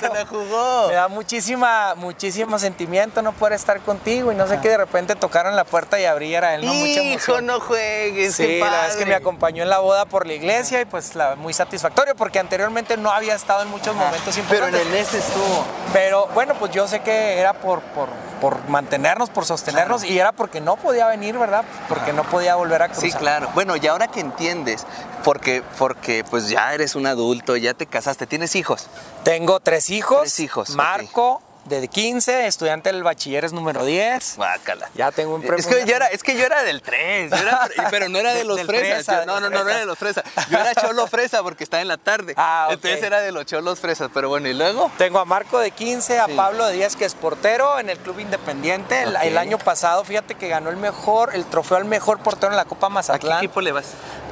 ¡Te 0.00 0.08
la 0.08 0.26
jugó! 0.26 0.88
Me 0.88 0.94
da 0.94 1.08
muchísima, 1.08 1.94
muchísimo 1.94 2.58
sentimiento 2.58 3.22
no 3.22 3.32
poder 3.32 3.54
estar 3.54 3.80
contigo 3.80 4.32
y 4.32 4.34
no 4.34 4.46
sé 4.46 4.58
qué 4.60 4.70
de 4.70 4.76
repente 4.78 5.14
tocaron 5.14 5.54
la 5.54 5.64
puerta 5.64 6.00
y 6.00 6.04
abriera 6.04 6.54
él, 6.54 6.66
¿no? 6.66 6.74
Mucha 6.74 7.02
Hijo, 7.02 7.40
no 7.40 7.60
juegues, 7.60 8.34
sí, 8.34 8.58
la 8.58 8.64
verdad 8.66 8.88
es 8.88 8.96
que 8.96 9.06
me 9.06 9.14
acompañó 9.14 9.62
en 9.62 9.70
la 9.70 9.78
boda 9.78 10.04
por 10.06 10.26
la 10.26 10.34
iglesia 10.34 10.80
y 10.80 10.84
pues 10.84 11.14
la, 11.14 11.36
muy 11.36 11.52
satisfactorio 11.52 12.14
porque 12.16 12.35
anteriormente 12.38 12.96
no 12.96 13.10
había 13.10 13.34
estado 13.34 13.62
en 13.62 13.68
muchos 13.68 13.94
momentos 13.94 14.36
importantes. 14.36 14.48
Pero 14.48 14.66
en 14.66 14.74
el 14.74 14.92
NES 14.92 15.14
estuvo. 15.14 15.64
Pero 15.92 16.26
bueno, 16.34 16.54
pues 16.54 16.72
yo 16.72 16.86
sé 16.88 17.00
que 17.00 17.38
era 17.38 17.54
por, 17.54 17.80
por, 17.80 18.08
por 18.40 18.68
mantenernos, 18.68 19.30
por 19.30 19.44
sostenernos 19.44 20.04
y 20.04 20.18
era 20.18 20.32
porque 20.32 20.60
no 20.60 20.76
podía 20.76 21.06
venir, 21.06 21.38
¿verdad? 21.38 21.64
Porque 21.88 22.12
no 22.12 22.24
podía 22.24 22.56
volver 22.56 22.82
a 22.82 22.88
cruzar. 22.88 23.10
Sí, 23.10 23.12
claro. 23.16 23.48
Bueno, 23.54 23.76
y 23.76 23.86
ahora 23.86 24.08
que 24.08 24.20
entiendes, 24.20 24.86
porque, 25.24 25.62
porque 25.78 26.24
pues 26.28 26.48
ya 26.48 26.74
eres 26.74 26.94
un 26.94 27.06
adulto, 27.06 27.56
ya 27.56 27.74
te 27.74 27.86
casaste, 27.86 28.26
¿tienes 28.26 28.54
hijos? 28.56 28.88
Tengo 29.24 29.60
tres 29.60 29.90
hijos. 29.90 30.20
Tres 30.20 30.40
hijos. 30.40 30.70
Marco, 30.70 31.42
de 31.68 31.88
15, 31.88 32.46
estudiante 32.46 32.92
del 32.92 33.02
bachiller 33.02 33.44
es 33.44 33.52
número 33.52 33.84
10. 33.84 34.36
Guácala. 34.36 34.88
Ya 34.94 35.10
tengo 35.10 35.34
un 35.34 35.42
premio. 35.42 35.58
Es 35.58 35.66
que 35.66 35.84
yo 35.84 35.96
era, 35.96 36.06
es 36.06 36.22
que 36.22 36.36
yo 36.36 36.44
era 36.44 36.62
del 36.62 36.80
3, 36.80 37.32
pero 37.90 38.08
no 38.08 38.18
era 38.18 38.32
de, 38.34 38.44
los 38.44 38.62
fresas. 38.62 39.26
no, 39.26 39.40
no, 39.40 39.50
no, 39.50 39.64
no 39.64 39.68
era 39.68 39.80
de 39.80 39.86
los 39.86 39.98
fresas. 39.98 40.24
Yo 40.48 40.58
era 40.58 40.74
cholo 40.74 41.06
fresa 41.06 41.42
porque 41.42 41.64
estaba 41.64 41.80
en 41.80 41.88
la 41.88 41.96
tarde. 41.96 42.34
Ah, 42.36 42.68
Entonces 42.70 43.02
era 43.02 43.20
de 43.20 43.32
los 43.32 43.46
cholos 43.46 43.80
fresas, 43.80 44.10
pero 44.14 44.28
bueno, 44.28 44.48
¿y 44.48 44.54
luego? 44.54 44.90
Tengo 44.96 45.18
a 45.18 45.24
Marco 45.24 45.58
de 45.58 45.70
15, 45.70 46.18
a 46.18 46.28
Pablo 46.28 46.66
de 46.66 46.74
10 46.74 46.96
que 46.96 47.04
es 47.04 47.14
portero 47.14 47.78
en 47.78 47.90
el 47.90 47.98
Club 47.98 48.20
Independiente. 48.20 49.02
El, 49.02 49.36
año 49.36 49.58
pasado, 49.58 50.04
fíjate 50.04 50.34
que 50.34 50.48
ganó 50.48 50.70
el 50.70 50.76
mejor, 50.76 51.34
el 51.34 51.44
trofeo 51.44 51.76
al 51.76 51.84
mejor 51.84 52.20
portero 52.20 52.52
en 52.52 52.56
la 52.56 52.64
Copa 52.64 52.88
Mazatlán. 52.88 53.38
¿A 53.38 53.40
qué 53.40 53.46
equipo 53.46 53.60
le 53.60 53.72
vas? 53.72 53.86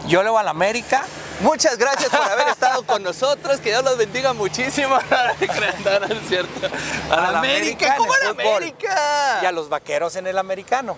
Yo 0.06 0.22
le 0.22 0.30
voy 0.30 0.40
al 0.40 0.48
América. 0.48 1.04
Muchas 1.40 1.76
gracias 1.78 2.10
por 2.10 2.22
haber 2.22 2.48
estado 2.48 2.84
con 2.84 3.02
nosotros. 3.02 3.60
Que 3.60 3.70
Dios 3.70 3.84
los 3.84 3.98
bendiga 3.98 4.32
muchísimo. 4.32 4.98
no, 5.10 6.06
es 6.06 6.28
cierto. 6.28 6.68
A, 7.10 7.32
la 7.32 7.38
América, 7.38 7.94
¿cómo 7.96 8.12
a 8.12 8.18
la 8.24 8.30
América? 8.30 9.40
Y 9.42 9.46
a 9.46 9.52
los 9.52 9.68
vaqueros 9.68 10.16
en 10.16 10.26
el 10.26 10.38
americano. 10.38 10.96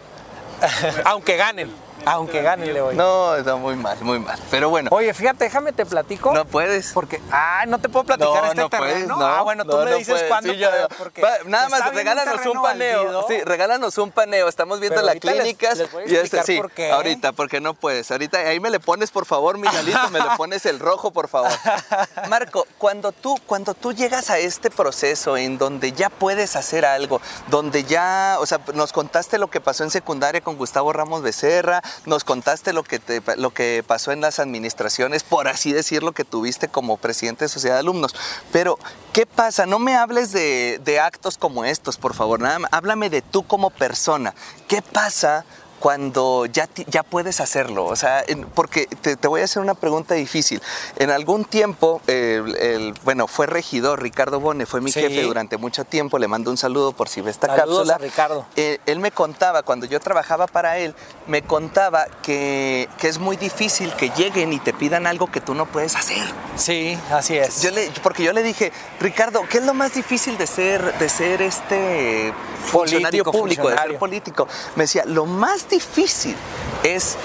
Aunque 1.05 1.37
ganen. 1.37 1.86
Aunque 2.07 2.41
gane 2.41 2.67
le 2.67 2.81
voy. 2.81 2.95
No, 2.95 3.35
está 3.35 3.57
muy 3.57 3.75
mal, 3.77 3.99
muy 4.01 4.19
mal. 4.21 4.39
Pero 4.51 4.71
bueno. 4.71 4.91
Oye, 4.93 5.13
fíjate, 5.13 5.45
déjame 5.45 5.73
te 5.73 5.85
platico. 5.85 6.33
No 6.33 6.45
puedes. 6.45 6.93
Porque, 6.93 7.21
ah, 7.33 7.65
no 7.67 7.79
te 7.79 7.89
puedo 7.89 8.05
platicar 8.05 8.45
este 8.47 8.61
no 8.61 8.71
terreno. 8.71 9.17
no, 9.17 9.27
ah, 9.27 9.43
bueno, 9.43 9.65
tú 9.65 9.77
me 9.79 9.95
dices 9.97 10.25
cuándo 10.29 10.53
porque 10.97 11.23
Nada 11.47 11.69
más, 11.69 11.93
regálanos 11.93 12.47
un 12.47 12.63
paneo. 12.63 13.27
Sí, 13.27 13.43
regálanos 13.45 13.99
un 13.99 14.11
paneo. 14.13 14.49
Estamos 14.49 14.81
viendo 14.81 15.03
las 15.03 15.17
clínicas. 15.17 15.83
y 16.07 16.15
este, 16.15 16.43
sí, 16.45 16.57
por 16.57 16.71
qué. 16.71 16.93
ahorita, 16.93 17.33
porque 17.33 17.61
no 17.61 17.75
puedes. 17.75 18.11
Ahorita 18.11 18.39
ahí 18.39 18.61
me 18.61 18.71
le 18.71 18.81
pones, 18.81 19.11
por 19.11 19.27
favor, 19.27 19.59
mi 19.59 19.67
me 20.13 20.21
le 20.21 20.31
pones 20.37 20.65
el 20.67 20.79
rojo, 20.79 21.11
por 21.11 21.29
favor. 21.29 21.51
Marco, 22.29 22.67
cuando 22.79 23.13
tú, 23.13 23.39
cuando 23.47 23.75
tú 23.75 23.93
llegas 23.93 24.31
a 24.31 24.39
este 24.39 24.71
proceso 24.71 25.37
en 25.37 25.59
donde 25.59 25.93
ya 25.93 26.11
puedes 26.11 26.57
hacer 26.57 26.85
algo, 26.85 27.21
donde 27.49 27.85
ya, 27.85 28.37
o 28.41 28.47
sea, 28.47 28.61
nos 28.75 28.93
contaste 28.93 29.39
lo 29.39 29.49
que 29.49 29.61
pasó 29.61 29.85
en 29.85 29.91
secundaria 29.91 30.41
con 30.41 30.57
Gustavo 30.57 30.93
Ramos 30.93 31.23
Becerra, 31.23 31.83
nos 32.05 32.25
contaste 32.25 32.73
lo 32.73 32.83
que, 32.83 33.01
lo 33.37 33.51
que 33.53 33.85
pasó 33.87 34.13
en 34.13 34.21
las 34.21 34.39
administraciones, 34.39 35.23
por 35.23 35.49
así 35.49 35.73
decirlo, 35.73 36.13
que 36.13 36.25
tuviste 36.25 36.69
como 36.69 36.97
presidente 36.97 37.45
de 37.45 37.49
Sociedad 37.49 37.77
de 37.77 37.81
Alumnos. 37.81 38.15
Pero, 38.53 38.79
¿qué 39.13 39.27
pasa? 39.27 39.67
No 39.67 39.79
me 39.79 39.95
hables 39.95 40.33
de, 40.33 40.81
de 40.85 41.01
actos 41.01 41.39
como 41.39 41.65
estos, 41.65 41.97
por 41.97 42.15
favor. 42.15 42.41
Nada 42.41 42.57
háblame 42.71 43.11
de 43.11 43.23
tú 43.23 43.47
como 43.47 43.71
persona. 43.71 44.35
¿Qué 44.69 44.83
pasa 44.83 45.45
cuando 45.79 46.47
ya, 46.47 46.69
ya 46.89 47.03
puedes 47.03 47.41
hacerlo? 47.41 47.85
O 47.85 47.97
sea, 47.97 48.25
porque 48.55 48.87
te, 48.87 49.17
voy 49.29 49.41
a 49.41 49.45
hacer 49.45 49.63
una 49.63 49.75
pregunta 49.75 50.15
difícil. 50.15 50.61
En 50.97 51.11
algún 51.11 51.45
tiempo, 51.45 52.01
el, 52.07 52.95
bueno, 53.05 53.27
fue 53.27 53.47
regidor, 53.47 54.03
Ricardo 54.03 54.41
Bone, 54.41 54.67
fue 54.67 54.81
mi 54.81 54.93
jefe 54.93 55.23
durante 55.23 55.57
mucho 55.57 55.85
tiempo, 55.85 56.19
le 56.19 56.29
mando 56.29 56.51
un 56.51 56.57
saludo 56.57 56.93
por 56.93 57.09
si 57.09 57.21
ve 57.21 57.31
esta 57.31 57.47
Saludos 57.49 57.89
cápsula. 57.89 57.99
Ricardo. 57.99 58.47
Eh, 58.57 58.79
él 58.87 59.01
me 59.01 59.11
contaba, 59.11 59.63
cuando 59.63 59.87
yo 59.87 60.01
trabajaba 60.01 60.47
para 60.47 60.79
él, 60.79 60.95
me 61.27 61.43
contaba 61.43 62.07
que, 62.23 62.89
que, 62.99 63.09
es 63.09 63.19
muy 63.19 63.37
difícil 63.37 63.93
que 63.95 64.11
lleguen 64.11 64.53
y 64.53 64.59
te 64.59 64.73
pidan 64.73 65.07
algo 65.07 65.31
que 65.31 65.41
tú 65.41 65.55
no 65.55 65.67
puedes 65.67 65.97
hacer. 65.97 66.27
Sí, 66.57 66.99
así 67.11 67.37
es. 67.37 67.63
Yo 67.63 67.71
le, 67.71 67.91
porque 68.03 68.23
yo 68.23 68.33
le 68.33 68.43
dije, 68.43 68.73
Ricardo, 69.01 69.43
¿qué 69.49 69.59
es 69.59 69.65
lo 69.65 69.75
más 69.75 69.95
difícil 69.95 70.39
de 70.39 70.47
ser, 70.47 70.99
de 70.99 71.09
ser 71.09 71.43
este 71.43 72.33
funcionario 72.65 73.25
público, 73.25 73.69
de 73.69 73.77
ser 73.77 73.99
político? 73.99 74.49
Me 74.75 74.85
decía, 74.85 75.05
lo 75.07 75.27
más 75.27 75.66
difícil 75.69 76.37
es 76.83 77.17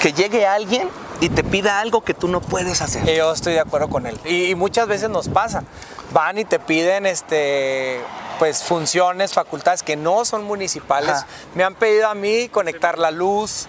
que 0.00 0.12
llegue 0.12 0.46
alguien 0.46 0.88
y 1.20 1.28
te 1.28 1.44
pida 1.44 1.80
algo 1.80 2.02
que 2.02 2.14
tú 2.14 2.28
no 2.28 2.40
puedes 2.40 2.80
hacer. 2.80 3.04
Yo 3.14 3.32
estoy 3.32 3.52
de 3.52 3.60
acuerdo 3.60 3.88
con 3.88 4.06
él. 4.06 4.18
Y, 4.24 4.54
muchas 4.54 4.88
veces 4.88 5.10
nos 5.10 5.28
pasa. 5.28 5.64
Van 6.12 6.38
y 6.38 6.44
te 6.44 6.58
piden 6.58 7.06
este 7.06 8.00
pues 8.38 8.62
funciones, 8.64 9.34
facultades 9.34 9.82
que 9.82 9.96
no 9.96 10.24
son 10.24 10.44
municipales. 10.44 11.26
Me 11.54 11.62
han 11.62 11.74
pedido 11.74 12.08
a 12.08 12.14
mí 12.14 12.48
conectar 12.48 12.98
la 12.98 13.10
luz, 13.10 13.68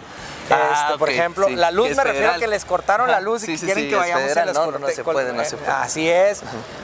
Ah, 0.49 0.85
este, 0.85 0.99
por 0.99 1.09
ejemplo, 1.09 1.49
la 1.49 1.71
luz 1.71 1.95
me 1.95 2.03
refiero 2.03 2.31
a 2.31 2.37
que 2.37 2.47
les 2.47 2.65
cortaron 2.65 3.09
la 3.09 3.19
luz 3.19 3.47
y 3.47 3.57
quieren 3.57 3.89
que 3.89 3.95
vayamos 3.95 4.35
a 4.35 4.45
las 4.45 4.55
no, 4.55 4.71
no, 4.71 4.87
se 4.89 5.03
puede, 5.03 5.33
no 5.33 5.45
se 5.45 5.57
puede. 5.57 5.71
Así 5.71 6.09
es. 6.09 6.41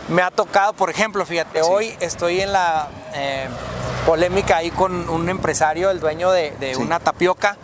Me 0.08 0.22
ha 0.22 0.32
tocado, 0.32 0.74
por 0.74 0.90
ejemplo, 0.90 1.26
fíjate, 1.26 1.62
hoy 1.62 1.96
estoy 2.00 2.42
en 2.42 2.54
la 2.54 2.88
eh, 3.14 3.48
polémica 4.08 4.56
ahí 4.56 4.72
con 4.72 5.10
un 5.10 5.28
empresario, 5.28 5.92
el 5.92 6.00
dueño 6.00 6.32
de, 6.32 6.78
una 6.80 6.98
tapioca, 7.02 7.58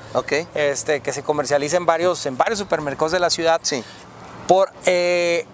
este, 0.54 1.00
que 1.00 1.14
se 1.14 1.24
comercializa 1.24 1.78
en 1.78 1.86
varios, 1.86 2.26
en 2.26 2.38
varios 2.38 2.60
supermercados 2.60 3.14
de 3.14 3.20
la 3.22 3.30
ciudad. 3.30 3.62
Sí. 3.64 3.82
Por 4.46 4.70
eh, 4.86 5.46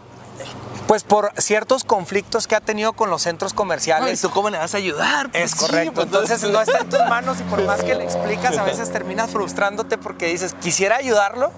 pues 0.87 1.03
por 1.03 1.31
ciertos 1.37 1.83
conflictos 1.83 2.47
que 2.47 2.55
ha 2.55 2.61
tenido 2.61 2.93
con 2.93 3.11
los 3.11 3.21
centros 3.21 3.53
comerciales. 3.53 4.17
¿Y 4.17 4.21
tú 4.23 4.31
cómo 4.31 4.49
le 4.49 4.57
vas 4.57 4.73
a 4.73 4.77
ayudar? 4.77 5.29
Pues 5.29 5.43
es 5.43 5.55
correcto. 5.55 5.93
Pues, 5.93 6.05
entonces 6.07 6.41
no 6.49 6.59
está 6.59 6.79
en 6.79 6.89
tus 6.89 6.99
manos 7.01 7.39
y 7.39 7.43
por 7.43 7.63
más 7.63 7.83
que 7.83 7.93
le 7.93 8.03
explicas, 8.05 8.57
a 8.57 8.63
veces 8.63 8.91
terminas 8.91 9.29
frustrándote 9.29 9.99
porque 9.99 10.25
dices, 10.25 10.55
quisiera 10.59 10.95
ayudarlo, 10.95 11.51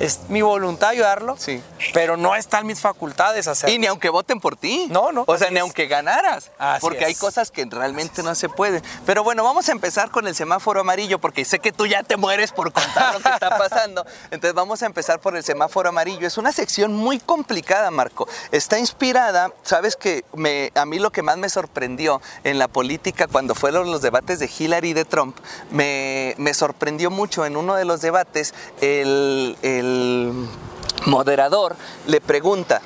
es 0.00 0.20
mi 0.28 0.42
voluntad 0.42 0.90
ayudarlo, 0.90 1.36
sí. 1.36 1.62
pero 1.92 2.16
no 2.16 2.36
están 2.36 2.66
mis 2.66 2.80
facultades 2.80 3.46
hacerlo. 3.48 3.74
Y 3.74 3.78
ni 3.78 3.86
aunque 3.86 4.10
voten 4.10 4.40
por 4.40 4.56
ti. 4.56 4.86
No, 4.90 5.12
no. 5.12 5.24
O 5.26 5.36
sea, 5.36 5.50
ni 5.50 5.58
aunque 5.58 5.86
ganaras. 5.86 6.50
porque 6.80 7.04
hay 7.04 7.14
cosas 7.14 7.50
que 7.50 7.64
realmente 7.64 8.22
no 8.22 8.34
se 8.34 8.48
pueden. 8.48 8.82
Pero 9.06 9.24
bueno, 9.24 9.42
vamos 9.44 9.68
a 9.68 9.72
empezar 9.72 10.10
con 10.10 10.26
el 10.26 10.34
semáforo 10.34 10.80
amarillo 10.80 11.18
porque 11.18 11.44
sé 11.44 11.58
que 11.58 11.72
tú 11.72 11.86
ya 11.86 12.02
te 12.02 12.16
mueres 12.16 12.52
por 12.52 12.72
contar 12.72 13.14
lo 13.14 13.20
que 13.20 13.28
está 13.28 13.50
pasando. 13.58 14.06
Entonces 14.30 14.54
vamos 14.54 14.82
a 14.82 14.86
empezar 14.86 15.20
por 15.20 15.36
el 15.36 15.42
semáforo 15.42 15.88
amarillo. 15.88 16.26
Es 16.26 16.38
una 16.38 16.52
sección 16.52 16.94
muy 16.94 17.18
complicada, 17.18 17.90
Marco. 17.90 18.28
Está 18.52 18.78
inspirada, 18.78 19.52
sabes 19.62 19.96
que 19.96 20.24
me, 20.34 20.72
a 20.74 20.86
mí 20.86 20.98
lo 20.98 21.10
que 21.10 21.22
más 21.22 21.38
me 21.38 21.48
sorprendió 21.48 22.20
en 22.44 22.58
la 22.58 22.68
política 22.68 23.26
cuando 23.26 23.54
fueron 23.54 23.90
los 23.90 24.02
debates 24.02 24.38
de 24.38 24.50
Hillary 24.58 24.90
y 24.90 24.92
de 24.92 25.04
Trump, 25.04 25.36
me, 25.70 26.34
me 26.38 26.54
sorprendió 26.54 27.10
mucho 27.10 27.44
en 27.44 27.56
uno 27.56 27.74
de 27.74 27.84
los 27.84 28.00
debates 28.00 28.54
el 28.80 29.56
moderador 31.06 31.76
le 32.06 32.20
pregunta, 32.20 32.80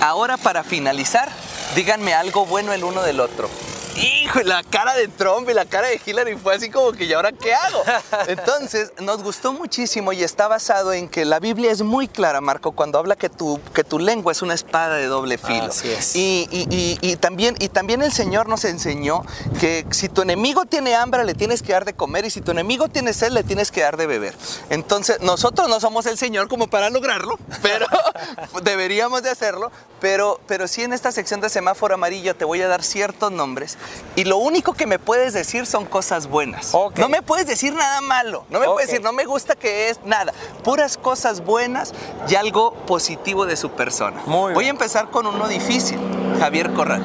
ahora 0.00 0.36
para 0.36 0.64
finalizar, 0.64 1.30
díganme 1.74 2.14
algo 2.14 2.46
bueno 2.46 2.72
el 2.72 2.84
uno 2.84 3.02
del 3.02 3.20
otro. 3.20 3.48
Hijo, 3.96 4.40
la 4.40 4.62
cara 4.62 4.94
de 4.94 5.08
Trump 5.08 5.48
y 5.50 5.54
la 5.54 5.64
cara 5.64 5.88
de 5.88 6.00
Hillary 6.04 6.36
fue 6.36 6.54
así 6.54 6.70
como 6.70 6.92
que, 6.92 7.04
¿y 7.04 7.12
ahora 7.12 7.32
qué 7.32 7.54
hago? 7.54 7.82
Entonces, 8.28 8.92
nos 9.00 9.22
gustó 9.22 9.52
muchísimo 9.52 10.12
y 10.12 10.22
está 10.22 10.48
basado 10.48 10.92
en 10.92 11.08
que 11.08 11.24
la 11.24 11.40
Biblia 11.40 11.70
es 11.70 11.82
muy 11.82 12.08
clara, 12.08 12.40
Marco, 12.40 12.72
cuando 12.72 12.98
habla 12.98 13.16
que 13.16 13.28
tu, 13.28 13.60
que 13.74 13.84
tu 13.84 13.98
lengua 13.98 14.32
es 14.32 14.42
una 14.42 14.54
espada 14.54 14.96
de 14.96 15.06
doble 15.06 15.38
filo. 15.38 15.64
Así 15.64 15.90
es. 15.90 16.12
Y, 16.14 17.16
también, 17.20 17.56
y 17.58 17.68
también 17.68 18.02
el 18.02 18.12
Señor 18.12 18.48
nos 18.48 18.64
enseñó 18.64 19.24
que 19.60 19.86
si 19.90 20.08
tu 20.08 20.22
enemigo 20.22 20.64
tiene 20.64 20.94
hambre, 20.94 21.24
le 21.24 21.34
tienes 21.34 21.62
que 21.62 21.72
dar 21.72 21.84
de 21.84 21.92
comer 21.92 22.24
y 22.24 22.30
si 22.30 22.40
tu 22.40 22.50
enemigo 22.50 22.88
tiene 22.88 23.12
sed, 23.12 23.32
le 23.32 23.44
tienes 23.44 23.70
que 23.70 23.82
dar 23.82 23.96
de 23.96 24.06
beber. 24.06 24.34
Entonces, 24.70 25.20
nosotros 25.20 25.68
no 25.68 25.80
somos 25.80 26.06
el 26.06 26.16
Señor 26.16 26.48
como 26.48 26.68
para 26.68 26.90
lograrlo, 26.90 27.38
pero 27.60 27.86
deberíamos 28.62 29.22
de 29.22 29.30
hacerlo. 29.30 29.70
Pero, 30.02 30.40
pero 30.48 30.66
sí 30.66 30.82
en 30.82 30.92
esta 30.92 31.12
sección 31.12 31.40
de 31.40 31.48
semáforo 31.48 31.94
amarillo 31.94 32.34
te 32.34 32.44
voy 32.44 32.60
a 32.60 32.66
dar 32.66 32.82
ciertos 32.82 33.30
nombres 33.30 33.78
y 34.16 34.24
lo 34.24 34.36
único 34.36 34.72
que 34.74 34.84
me 34.88 34.98
puedes 34.98 35.32
decir 35.32 35.64
son 35.64 35.86
cosas 35.86 36.26
buenas. 36.26 36.74
No 36.96 37.08
me 37.08 37.22
puedes 37.22 37.46
decir 37.46 37.72
nada 37.72 38.00
malo. 38.00 38.44
No 38.50 38.58
me 38.58 38.66
puedes 38.66 38.88
decir, 38.88 39.00
no 39.00 39.12
me 39.12 39.24
gusta 39.24 39.54
que 39.54 39.90
es 39.90 40.00
nada. 40.04 40.34
Puras 40.64 40.98
cosas 40.98 41.44
buenas 41.44 41.94
y 42.28 42.34
algo 42.34 42.74
positivo 42.84 43.46
de 43.46 43.56
su 43.56 43.70
persona. 43.70 44.20
Voy 44.26 44.66
a 44.66 44.70
empezar 44.70 45.08
con 45.08 45.24
uno 45.24 45.46
difícil, 45.46 46.00
Javier 46.40 46.72
Corral. 46.72 47.02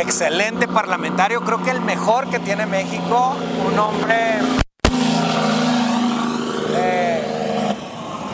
Excelente 0.00 0.68
parlamentario, 0.68 1.44
creo 1.44 1.64
que 1.64 1.72
el 1.72 1.80
mejor 1.80 2.30
que 2.30 2.38
tiene 2.38 2.64
México, 2.64 3.34
un 3.66 3.76
hombre 3.76 4.38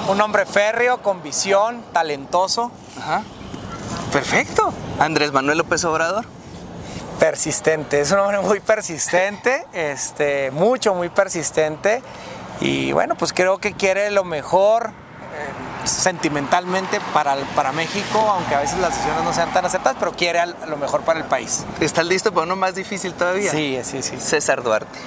un 0.09 0.21
hombre 0.21 0.47
férreo, 0.47 1.03
con 1.03 1.23
visión, 1.23 1.83
talentoso. 1.93 2.71
Ajá. 2.99 3.23
Perfecto. 4.13 4.73
Andrés 4.99 5.33
Manuel 5.33 5.59
López 5.59 5.85
Obrador. 5.85 6.25
Persistente, 7.19 8.01
es 8.01 8.13
un 8.13 8.19
hombre 8.19 8.41
muy 8.41 8.61
persistente, 8.61 9.67
este, 9.73 10.51
mucho, 10.51 10.95
muy 10.95 11.09
persistente. 11.09 12.03
Y 12.61 12.93
bueno, 12.93 13.15
pues 13.15 13.33
creo 13.33 13.59
que 13.59 13.73
quiere 13.73 14.11
lo 14.11 14.23
mejor 14.23 14.89
eh, 14.91 15.87
sentimentalmente 15.87 17.01
para, 17.15 17.37
para 17.55 17.73
México, 17.73 18.19
aunque 18.19 18.55
a 18.55 18.61
veces 18.61 18.79
las 18.81 18.91
decisiones 18.91 19.25
no 19.25 19.33
sean 19.33 19.51
tan 19.53 19.65
aceptadas, 19.65 19.97
pero 19.99 20.13
quiere 20.13 20.41
lo 20.67 20.77
mejor 20.77 21.03
para 21.03 21.19
el 21.19 21.25
país. 21.25 21.65
¿Estás 21.81 22.05
listo 22.05 22.33
para 22.33 22.45
uno 22.45 22.57
más 22.57 22.75
difícil 22.75 23.15
todavía? 23.15 23.51
Sí, 23.51 23.81
sí, 23.83 24.03
sí. 24.03 24.19
César 24.21 24.63
Duarte. 24.63 24.99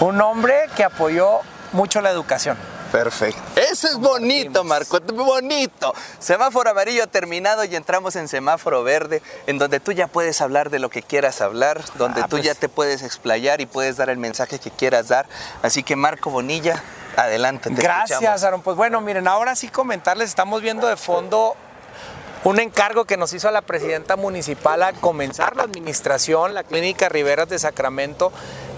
Un 0.00 0.20
hombre 0.20 0.66
que 0.76 0.84
apoyó 0.84 1.40
mucho 1.74 2.00
la 2.00 2.10
educación. 2.10 2.56
Perfecto. 2.90 3.42
Eso 3.56 3.88
es 3.88 3.98
bonito, 3.98 4.62
Marco, 4.62 5.00
bonito. 5.00 5.92
Semáforo 6.20 6.70
amarillo 6.70 7.08
terminado 7.08 7.64
y 7.64 7.74
entramos 7.74 8.14
en 8.14 8.28
semáforo 8.28 8.84
verde, 8.84 9.20
en 9.48 9.58
donde 9.58 9.80
tú 9.80 9.90
ya 9.90 10.06
puedes 10.06 10.40
hablar 10.40 10.70
de 10.70 10.78
lo 10.78 10.90
que 10.90 11.02
quieras 11.02 11.40
hablar, 11.40 11.82
donde 11.96 12.22
ah, 12.22 12.28
tú 12.28 12.38
ya 12.38 12.52
pues. 12.52 12.58
te 12.60 12.68
puedes 12.68 13.02
explayar 13.02 13.60
y 13.60 13.66
puedes 13.66 13.96
dar 13.96 14.10
el 14.10 14.18
mensaje 14.18 14.60
que 14.60 14.70
quieras 14.70 15.08
dar. 15.08 15.26
Así 15.62 15.82
que 15.82 15.96
Marco 15.96 16.30
Bonilla, 16.30 16.82
adelante. 17.16 17.68
Gracias, 17.72 18.44
Aaron. 18.44 18.62
Pues 18.62 18.76
bueno, 18.76 19.00
miren, 19.00 19.26
ahora 19.26 19.56
sí 19.56 19.66
comentarles, 19.68 20.28
estamos 20.28 20.62
viendo 20.62 20.86
de 20.86 20.96
fondo 20.96 21.56
un 22.44 22.60
encargo 22.60 23.06
que 23.06 23.16
nos 23.16 23.32
hizo 23.32 23.50
la 23.50 23.62
presidenta 23.62 24.16
municipal 24.16 24.82
a 24.82 24.92
comenzar 24.92 25.56
la 25.56 25.62
administración, 25.62 26.54
la 26.54 26.62
Clínica 26.62 27.08
Riveras 27.08 27.48
de 27.48 27.58
Sacramento 27.58 28.32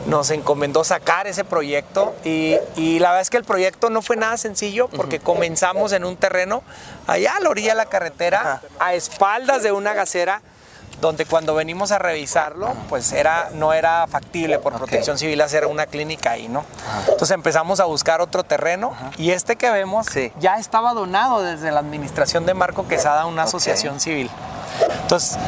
nos 0.06 0.30
encomendó 0.30 0.84
sacar 0.84 1.26
ese 1.26 1.44
proyecto 1.44 2.14
y, 2.24 2.58
la 2.98 3.10
verdad 3.10 3.20
es 3.20 3.30
que 3.30 3.36
el 3.36 3.44
proyecto 3.44 3.90
no 3.90 4.02
fue 4.02 4.16
nada 4.16 4.36
sencillo 4.36 4.88
porque 4.88 5.20
comenzamos 5.20 5.92
en 5.92 6.04
un 6.04 6.16
terreno 6.16 6.62
allá 7.06 7.36
a 7.36 7.40
la 7.40 7.50
orilla 7.50 7.70
de 7.70 7.76
la 7.76 7.86
carretera, 7.86 8.62
a 8.78 8.94
espaldas 8.94 9.62
de 9.62 9.72
una 9.72 9.94
gasera 9.94 10.42
donde 11.00 11.26
cuando 11.26 11.54
venimos 11.54 11.92
a 11.92 11.98
revisarlo, 11.98 12.72
pues 12.88 13.12
era, 13.12 13.50
no 13.52 13.74
era 13.74 14.06
factible 14.06 14.58
por 14.58 14.72
protección 14.74 15.18
civil 15.18 15.40
hacer 15.42 15.66
una 15.66 15.86
clínica 15.86 16.30
ahí, 16.30 16.48
¿no? 16.48 16.64
Entonces 17.00 17.32
empezamos 17.32 17.80
a 17.80 17.84
buscar 17.84 18.22
otro 18.22 18.44
terreno 18.44 18.94
y 19.18 19.30
este 19.30 19.56
que 19.56 19.70
vemos 19.70 20.06
ya 20.40 20.56
estaba 20.56 20.94
donado 20.94 21.42
desde 21.42 21.70
la 21.70 21.80
administración 21.80 22.46
de 22.46 22.54
Marco 22.54 22.88
Quesada 22.88 23.26
una 23.26 23.42
asociación 23.42 24.00
civil. 24.00 24.30
Entonces, 25.02 25.38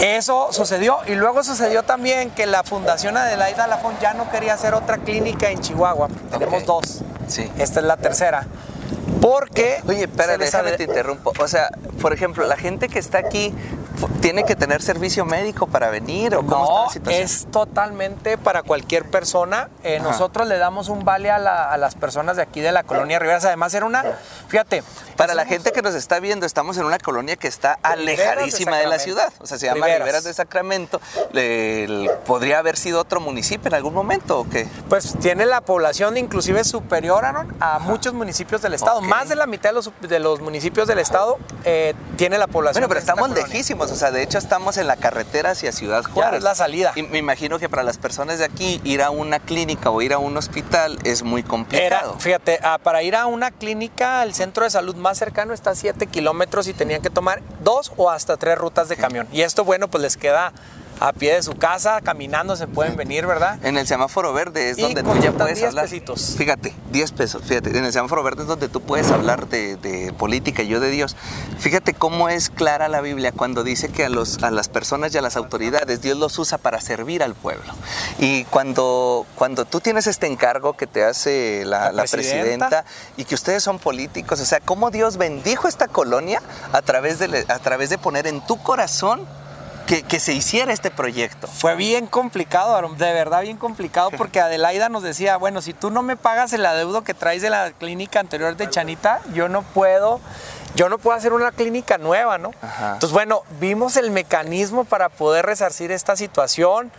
eso 0.00 0.48
sucedió 0.52 0.98
y 1.06 1.14
luego 1.14 1.42
sucedió 1.44 1.82
también 1.82 2.30
que 2.30 2.46
la 2.46 2.62
Fundación 2.62 3.16
Adelaida 3.16 3.66
Lafont 3.66 4.00
ya 4.00 4.14
no 4.14 4.30
quería 4.30 4.54
hacer 4.54 4.74
otra 4.74 4.98
clínica 4.98 5.50
en 5.50 5.60
Chihuahua. 5.60 6.08
Tenemos 6.30 6.64
dos. 6.66 7.00
Sí. 7.28 7.50
Esta 7.58 7.80
es 7.80 7.86
la 7.86 7.96
tercera. 7.96 8.46
Porque. 9.20 9.80
Oye, 9.88 10.04
espera, 10.04 10.36
déjame 10.36 10.72
te 10.72 10.84
interrumpo. 10.84 11.32
O 11.38 11.48
sea, 11.48 11.70
por 12.00 12.12
ejemplo, 12.12 12.46
la 12.46 12.56
gente 12.56 12.88
que 12.88 12.98
está 12.98 13.18
aquí 13.18 13.54
tiene 14.20 14.44
que 14.44 14.56
tener 14.56 14.82
servicio 14.82 15.24
médico 15.24 15.66
para 15.66 15.90
venir 15.90 16.34
o 16.34 16.44
cómo 16.44 16.86
no, 16.86 16.92
está 16.92 17.10
la 17.10 17.16
es 17.16 17.46
totalmente 17.50 18.38
para 18.38 18.62
cualquier 18.62 19.04
persona. 19.10 19.68
Eh, 19.82 20.00
nosotros 20.00 20.48
le 20.48 20.58
damos 20.58 20.88
un 20.88 21.04
vale 21.04 21.30
a, 21.30 21.38
las 21.76 21.94
personas 21.94 22.36
de 22.36 22.42
aquí 22.42 22.60
de 22.60 22.72
la 22.72 22.82
colonia 22.82 23.18
Riveras. 23.18 23.44
Además, 23.44 23.74
era 23.74 23.86
una, 23.86 24.04
fíjate. 24.48 24.82
Para 25.16 25.34
la 25.34 25.44
gente 25.46 25.70
que 25.70 25.80
nos 25.80 25.94
está 25.94 26.18
viendo, 26.18 26.44
estamos 26.44 26.76
en 26.76 26.84
una 26.84 26.98
colonia 26.98 27.36
que 27.36 27.46
está 27.46 27.78
alejadísima 27.82 28.78
de, 28.78 28.86
la 28.86 28.98
ciudad. 28.98 29.32
O 29.38 29.46
sea, 29.46 29.58
se 29.58 29.66
llama 29.66 29.86
Riveras, 29.86 30.24
de 30.24 30.34
Sacramento. 30.34 31.00
¿Podría 32.26 32.58
haber 32.58 32.76
sido 32.76 33.00
otro 33.00 33.20
municipio 33.20 33.68
en 33.68 33.74
algún 33.74 33.94
momento 33.94 34.40
o 34.40 34.48
qué? 34.48 34.66
Pues 34.88 35.14
tiene 35.20 35.46
la 35.46 35.60
población 35.60 36.16
inclusive 36.16 36.64
superior 36.64 37.24
a 37.60 37.78
muchos 37.80 38.12
municipios 38.12 38.62
del 38.62 38.74
estado. 38.74 39.00
Más 39.00 39.28
de 39.28 39.36
la 39.36 39.46
mitad 39.46 39.70
de 39.70 39.74
los, 39.74 39.90
de 40.00 40.18
los 40.18 40.40
municipios 40.40 40.88
del 40.88 40.98
estado 40.98 41.38
eh, 41.64 41.94
tiene 42.16 42.38
la 42.38 42.46
población. 42.46 42.82
Bueno, 42.82 42.88
pero 42.88 43.00
estamos 43.00 43.30
lejísimos, 43.30 43.90
o 43.94 43.96
sea, 43.96 44.10
de 44.10 44.24
hecho 44.24 44.38
estamos 44.38 44.76
en 44.76 44.88
la 44.88 44.96
carretera 44.96 45.52
hacia 45.52 45.70
Ciudad 45.70 46.02
Juárez. 46.02 46.38
es 46.38 46.44
la 46.44 46.56
salida. 46.56 46.92
Y 46.96 47.04
me 47.04 47.18
imagino 47.18 47.60
que 47.60 47.68
para 47.68 47.84
las 47.84 47.96
personas 47.96 48.40
de 48.40 48.44
aquí 48.44 48.80
ir 48.82 49.02
a 49.02 49.10
una 49.10 49.38
clínica 49.38 49.90
o 49.90 50.02
ir 50.02 50.12
a 50.12 50.18
un 50.18 50.36
hospital 50.36 50.98
es 51.04 51.22
muy 51.22 51.44
complicado. 51.44 52.16
fíjate, 52.18 52.58
ah, 52.64 52.78
para 52.82 53.04
ir 53.04 53.14
a 53.14 53.26
una 53.26 53.52
clínica, 53.52 54.24
el 54.24 54.34
centro 54.34 54.64
de 54.64 54.70
salud 54.70 54.96
más 54.96 55.16
cercano 55.16 55.54
está 55.54 55.70
a 55.70 55.74
7 55.76 56.08
kilómetros 56.08 56.66
y 56.66 56.74
tenían 56.74 57.02
que 57.02 57.10
tomar 57.10 57.40
dos 57.62 57.92
o 57.96 58.10
hasta 58.10 58.36
tres 58.36 58.58
rutas 58.58 58.88
de 58.88 58.96
camión. 58.96 59.28
Y 59.32 59.42
esto, 59.42 59.64
bueno, 59.64 59.86
pues 59.86 60.02
les 60.02 60.16
queda 60.16 60.52
a 61.00 61.12
pie 61.12 61.34
de 61.34 61.42
su 61.42 61.54
casa, 61.54 62.00
caminando 62.00 62.56
se 62.56 62.66
pueden 62.66 62.96
venir, 62.96 63.26
¿verdad? 63.26 63.58
En 63.64 63.76
el 63.76 63.86
semáforo 63.86 64.32
verde 64.32 64.70
es 64.70 64.76
donde 64.76 65.02
tú 65.02 65.14
ya 65.20 65.32
puedes 65.32 65.62
hablar. 65.62 65.84
Pesitos. 65.84 66.34
Fíjate, 66.36 66.74
10 66.92 67.12
pesos, 67.12 67.42
fíjate, 67.44 67.76
en 67.76 67.84
el 67.84 67.92
semáforo 67.92 68.22
verde 68.22 68.42
es 68.42 68.48
donde 68.48 68.68
tú 68.68 68.80
puedes 68.80 69.10
hablar 69.10 69.48
de, 69.48 70.14
política 70.18 70.62
y 70.62 70.68
yo 70.68 70.80
de 70.80 70.90
Dios. 70.90 71.16
Fíjate 71.58 71.94
cómo 71.94 72.28
es 72.28 72.50
clara 72.50 72.88
la 72.88 73.00
Biblia 73.00 73.32
cuando 73.32 73.64
dice 73.64 73.88
que 73.88 74.04
a, 74.04 74.08
los, 74.08 74.42
a 74.42 74.50
las 74.50 74.68
personas 74.68 75.14
y 75.14 75.18
a 75.18 75.22
las 75.22 75.36
autoridades 75.36 76.00
Dios 76.00 76.16
los 76.16 76.38
usa 76.38 76.58
para 76.58 76.80
servir 76.80 77.22
al 77.22 77.34
pueblo. 77.34 77.72
Y 78.18 78.44
cuando, 78.44 79.26
cuando 79.34 79.64
tú 79.64 79.80
tienes 79.80 80.06
este 80.06 80.26
encargo 80.26 80.74
que 80.74 80.86
te 80.86 81.04
hace 81.04 81.64
la, 81.64 81.92
presidenta. 82.10 82.84
y 83.16 83.24
que 83.24 83.34
ustedes 83.34 83.62
son 83.62 83.78
políticos, 83.78 84.40
o 84.40 84.44
sea, 84.44 84.60
cómo 84.60 84.90
Dios 84.90 85.16
bendijo 85.16 85.68
esta 85.68 85.88
colonia 85.88 86.42
a 86.72 86.82
través 86.82 87.18
de, 87.18 87.44
a 87.48 87.58
través 87.58 87.90
de 87.90 87.98
poner 87.98 88.26
en 88.26 88.44
tu 88.46 88.62
corazón 88.62 89.26
que, 89.86 90.20
se 90.20 90.32
hiciera 90.32 90.72
este 90.72 90.90
proyecto? 90.90 91.46
Fue 91.46 91.76
bien 91.76 92.06
complicado, 92.06 92.88
de 92.88 93.12
verdad 93.12 93.42
bien 93.42 93.56
complicado, 93.56 94.10
porque 94.16 94.40
Adelaida 94.40 94.88
nos 94.88 95.02
decía, 95.02 95.36
bueno, 95.36 95.62
si 95.62 95.72
tú 95.72 95.90
no 95.90 96.02
me 96.02 96.16
pagas 96.16 96.52
el 96.52 96.64
adeudo 96.66 97.04
que 97.04 97.14
traes 97.14 97.42
de 97.42 97.50
la 97.50 97.72
clínica 97.72 98.20
anterior 98.20 98.56
de 98.56 98.68
Chanita, 98.70 99.20
yo 99.32 99.48
no 99.48 99.62
puedo 99.62 100.20
yo 100.74 100.88
no 100.88 100.98
puedo 100.98 101.16
hacer 101.16 101.32
una 101.32 101.52
clínica 101.52 101.98
nueva, 101.98 102.36
¿no? 102.36 102.50
Entonces, 102.62 103.12
bueno, 103.12 103.42
vimos 103.60 103.96
el 103.96 104.10
mecanismo 104.10 104.84
para 104.84 105.08
poder 105.08 105.46
resarcir 105.46 105.92
esta 105.92 106.16
situación, 106.16 106.90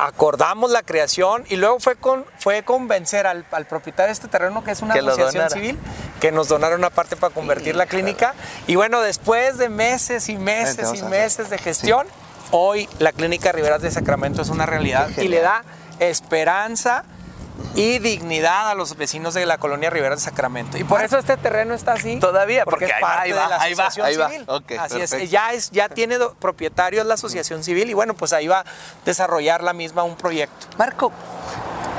acordamos 0.00 0.70
la 0.70 0.82
creación 0.82 1.44
y 1.48 1.56
luego 1.56 1.78
fue, 1.78 1.96
con, 1.96 2.24
fue 2.38 2.62
convencer 2.62 3.26
al, 3.26 3.44
propietario 3.44 4.06
de 4.06 4.12
este 4.12 4.28
terreno, 4.28 4.64
que 4.64 4.70
es 4.70 4.82
una 4.82 4.94
asociación 4.94 5.50
civil, 5.50 5.78
que 6.20 6.32
nos 6.32 6.48
donaron 6.48 6.78
una 6.78 6.90
parte 6.90 7.16
para 7.16 7.34
convertir 7.34 7.76
la 7.76 7.86
clínica. 7.86 8.34
Y 8.66 8.76
bueno, 8.76 9.00
después 9.00 9.58
de 9.58 9.68
meses 9.68 10.28
y 10.28 10.36
meses 10.36 10.92
y 10.94 11.02
meses 11.02 11.50
de 11.50 11.58
gestión, 11.58 12.06
hoy 12.50 12.88
la 12.98 13.12
clínica 13.12 13.52
Riveras 13.52 13.82
de 13.82 13.90
Sacramento 13.90 14.42
es 14.42 14.48
una 14.48 14.66
realidad 14.66 15.10
y 15.16 15.28
le 15.28 15.40
da 15.40 15.64
esperanza 15.98 17.04
y 17.74 17.98
dignidad 17.98 18.70
a 18.70 18.74
los 18.74 18.96
vecinos 18.96 19.34
de 19.34 19.46
la 19.46 19.58
colonia 19.58 19.90
Rivera 19.90 20.14
de 20.14 20.20
Sacramento. 20.20 20.78
Y 20.78 20.84
por 20.84 21.02
eso 21.02 21.18
este 21.18 21.36
terreno 21.36 21.74
está 21.74 21.94
así. 21.94 22.18
Todavía, 22.18 22.64
porque, 22.64 22.86
es 22.86 22.92
parte 23.00 23.28
de 23.28 23.34
la 23.34 23.56
asociación 23.56 24.30
civil. 24.30 24.46
así 24.78 25.00
es, 25.00 25.30
ya, 25.30 25.52
es, 25.52 25.70
ya 25.70 25.88
tiene 25.88 26.18
propietarios 26.40 27.06
la 27.06 27.14
asociación 27.14 27.64
civil 27.64 27.90
y 27.90 27.94
bueno, 27.94 28.14
pues 28.14 28.32
ahí 28.32 28.46
va 28.46 28.60
a 28.60 28.64
desarrollar 29.04 29.62
la 29.62 29.72
misma 29.72 30.02
un 30.04 30.16
proyecto. 30.16 30.66
Marco, 30.78 31.12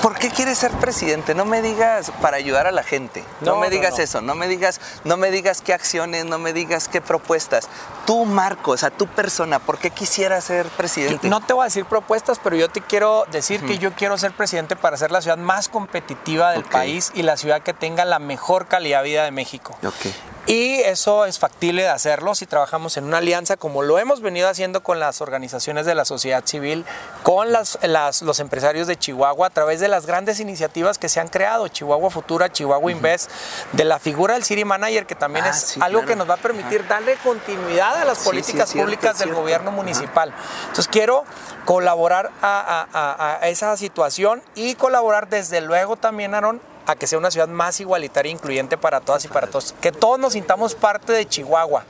¿Por 0.01 0.17
qué 0.17 0.29
quieres 0.29 0.57
ser 0.57 0.71
presidente? 0.71 1.33
No 1.33 1.45
me 1.45 1.61
digas 1.61 2.11
para 2.21 2.37
ayudar 2.37 2.67
a 2.67 2.71
la 2.71 2.83
gente. 2.83 3.23
No, 3.41 3.57
me 3.57 3.69
digas 3.69 3.99
eso. 3.99 4.21
No 4.21 4.35
me 4.35 4.47
digas, 4.47 4.79
no 5.03 5.17
me 5.17 5.31
digas 5.31 5.61
qué 5.61 5.73
acciones, 5.73 6.25
no 6.25 6.37
me 6.37 6.53
digas 6.53 6.87
qué 6.87 7.01
propuestas. 7.01 7.67
Tú, 8.05 8.25
Marco, 8.25 8.71
o 8.71 8.77
sea, 8.77 8.91
tu 8.91 9.07
persona, 9.07 9.59
¿por 9.59 9.77
qué 9.77 9.89
quisieras 9.89 10.43
ser 10.43 10.67
presidente? 10.67 11.27
No 11.27 11.41
te 11.41 11.53
voy 11.53 11.63
a 11.63 11.65
decir 11.65 11.85
propuestas, 11.85 12.39
pero 12.43 12.55
yo 12.55 12.69
te 12.69 12.81
quiero 12.81 13.25
decir 13.31 13.65
que 13.65 13.77
yo 13.77 13.93
quiero 13.93 14.17
ser 14.17 14.31
presidente 14.31 14.75
para 14.75 14.97
ser 14.97 15.11
la 15.11 15.21
ciudad 15.21 15.37
más 15.37 15.69
competitiva 15.69 16.51
del 16.51 16.63
país 16.63 17.11
y 17.15 17.23
la 17.23 17.37
ciudad 17.37 17.61
que 17.61 17.73
tenga 17.73 18.05
la 18.05 18.19
mejor 18.19 18.67
calidad 18.67 19.01
de 19.01 19.09
vida 19.09 19.23
de 19.23 19.31
México. 19.31 19.75
Okay. 19.83 20.13
Y 20.47 20.75
eso 20.81 21.25
es 21.25 21.39
factible 21.39 21.81
de 21.81 21.89
hacerlo 21.89 22.35
si 22.35 22.45
trabajamos 22.45 22.97
en 22.97 23.05
una 23.05 23.17
alianza 23.17 23.57
como 23.57 23.81
lo 23.81 23.97
hemos 23.97 24.21
venido 24.21 24.47
haciendo 24.47 24.83
con 24.83 24.99
las 24.99 25.19
organizaciones 25.19 25.87
de 25.87 25.95
la 25.95 26.05
sociedad 26.05 26.43
civil, 26.45 26.85
con 27.23 27.51
las, 27.51 27.79
los 28.21 28.39
empresarios 28.39 28.85
de 28.85 28.95
Chihuahua, 28.95 29.47
a 29.47 29.49
través 29.49 29.79
de 29.79 29.87
las 29.87 30.05
grandes 30.05 30.39
iniciativas 30.39 30.99
que 30.99 31.09
se 31.09 31.19
han 31.19 31.29
creado, 31.29 31.67
Chihuahua 31.67 32.11
Futura, 32.11 32.51
Chihuahua 32.51 32.91
Invest, 32.91 33.31
de 33.71 33.85
la 33.85 33.97
figura 33.97 34.35
del 34.35 34.43
City 34.43 34.65
Manager, 34.65 35.07
que 35.07 35.15
también 35.15 35.45
ah, 35.45 35.49
es 35.49 35.77
algo 35.81 36.05
que 36.05 36.15
nos 36.15 36.29
va 36.29 36.35
a 36.35 36.37
permitir 36.37 36.87
darle 36.87 37.15
continuidad 37.23 37.99
a 37.99 38.05
las 38.05 38.19
políticas 38.19 38.71
públicas 38.71 39.17
del 39.17 39.33
gobierno 39.33 39.71
municipal. 39.71 40.31
Entonces 40.61 40.87
quiero 40.87 41.23
colaborar 41.65 42.29
a, 42.43 43.39
a 43.41 43.47
esa 43.47 43.75
situación 43.77 44.43
y 44.53 44.75
colaborar 44.75 45.27
desde 45.27 45.61
luego 45.61 45.95
también, 45.95 46.35
Aaron, 46.35 46.61
a 46.85 46.95
que 46.95 47.07
sea 47.07 47.17
una 47.17 47.31
ciudad 47.31 47.47
más 47.47 47.79
igualitaria 47.79 48.29
e 48.29 48.33
incluyente 48.33 48.77
para 48.77 49.01
todas 49.01 49.25
y 49.25 49.27
para 49.27 49.47
todos. 49.47 49.73
Que 49.81 49.91
todos 49.91 50.19
nos 50.19 50.33
sintamos 50.33 50.75
parte 50.75 51.13
de 51.13 51.25
Chihuahua. 51.25 51.85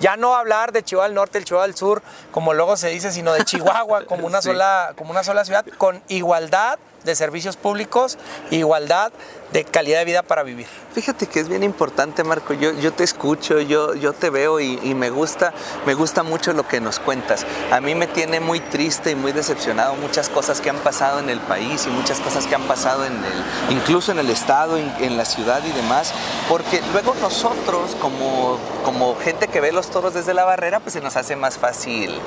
Ya 0.00 0.16
no 0.16 0.36
hablar 0.36 0.72
de 0.72 0.82
Chihuahua 0.82 1.08
del 1.08 1.14
Norte, 1.14 1.38
el 1.38 1.44
Chihuahua 1.44 1.66
del 1.66 1.76
Sur, 1.76 2.02
como 2.30 2.54
luego 2.54 2.76
se 2.76 2.88
dice, 2.88 3.10
sino 3.10 3.32
de 3.32 3.44
Chihuahua 3.44 4.04
como 4.04 4.26
una, 4.26 4.40
sola, 4.42 4.92
como 4.96 5.10
una 5.10 5.24
sola 5.24 5.44
ciudad, 5.44 5.66
con 5.76 6.02
igualdad 6.08 6.78
de 7.04 7.14
servicios 7.14 7.56
públicos, 7.56 8.18
igualdad 8.50 9.12
de 9.52 9.64
calidad 9.64 10.00
de 10.00 10.04
vida 10.04 10.22
para 10.22 10.42
vivir. 10.42 10.66
Fíjate 10.92 11.26
que 11.26 11.40
es 11.40 11.48
bien 11.48 11.62
importante, 11.62 12.22
Marco. 12.24 12.52
Yo, 12.54 12.72
yo 12.72 12.92
te 12.92 13.04
escucho, 13.04 13.60
yo, 13.60 13.94
yo 13.94 14.12
te 14.12 14.30
veo 14.30 14.60
y, 14.60 14.76
me 14.94 15.10
gusta, 15.10 15.54
me 15.86 15.94
gusta 15.94 16.22
mucho 16.22 16.52
lo 16.52 16.66
que 16.66 16.80
nos 16.80 16.98
cuentas. 16.98 17.46
A 17.70 17.80
mí 17.80 17.94
me 17.94 18.06
tiene 18.06 18.40
muy 18.40 18.60
triste 18.60 19.10
y 19.10 19.14
muy 19.14 19.32
decepcionado 19.32 19.94
muchas 19.94 20.28
cosas 20.28 20.60
que 20.60 20.70
han 20.70 20.78
pasado 20.78 21.20
en 21.20 21.30
el 21.30 21.40
país 21.40 21.86
y 21.86 21.90
muchas 21.90 22.20
cosas 22.20 22.46
que 22.46 22.54
han 22.54 22.66
pasado 22.66 23.04
en 23.04 23.12
el, 23.12 23.76
incluso 23.76 24.12
en 24.12 24.18
el 24.18 24.28
estado, 24.28 24.76
en, 24.76 25.16
la 25.16 25.24
ciudad 25.24 25.62
y 25.64 25.72
demás, 25.72 26.12
porque 26.48 26.80
luego 26.92 27.14
nosotros 27.20 27.96
como, 28.00 28.58
como 28.84 29.16
gente 29.16 29.48
que 29.48 29.60
ve 29.60 29.72
los 29.72 29.90
toros 29.90 30.14
desde 30.14 30.34
la 30.34 30.44
barrera, 30.44 30.80
pues 30.80 30.92
se 30.92 31.00
nos 31.00 31.16
hace 31.16 31.34
más 31.34 31.58
fácil 31.58 32.20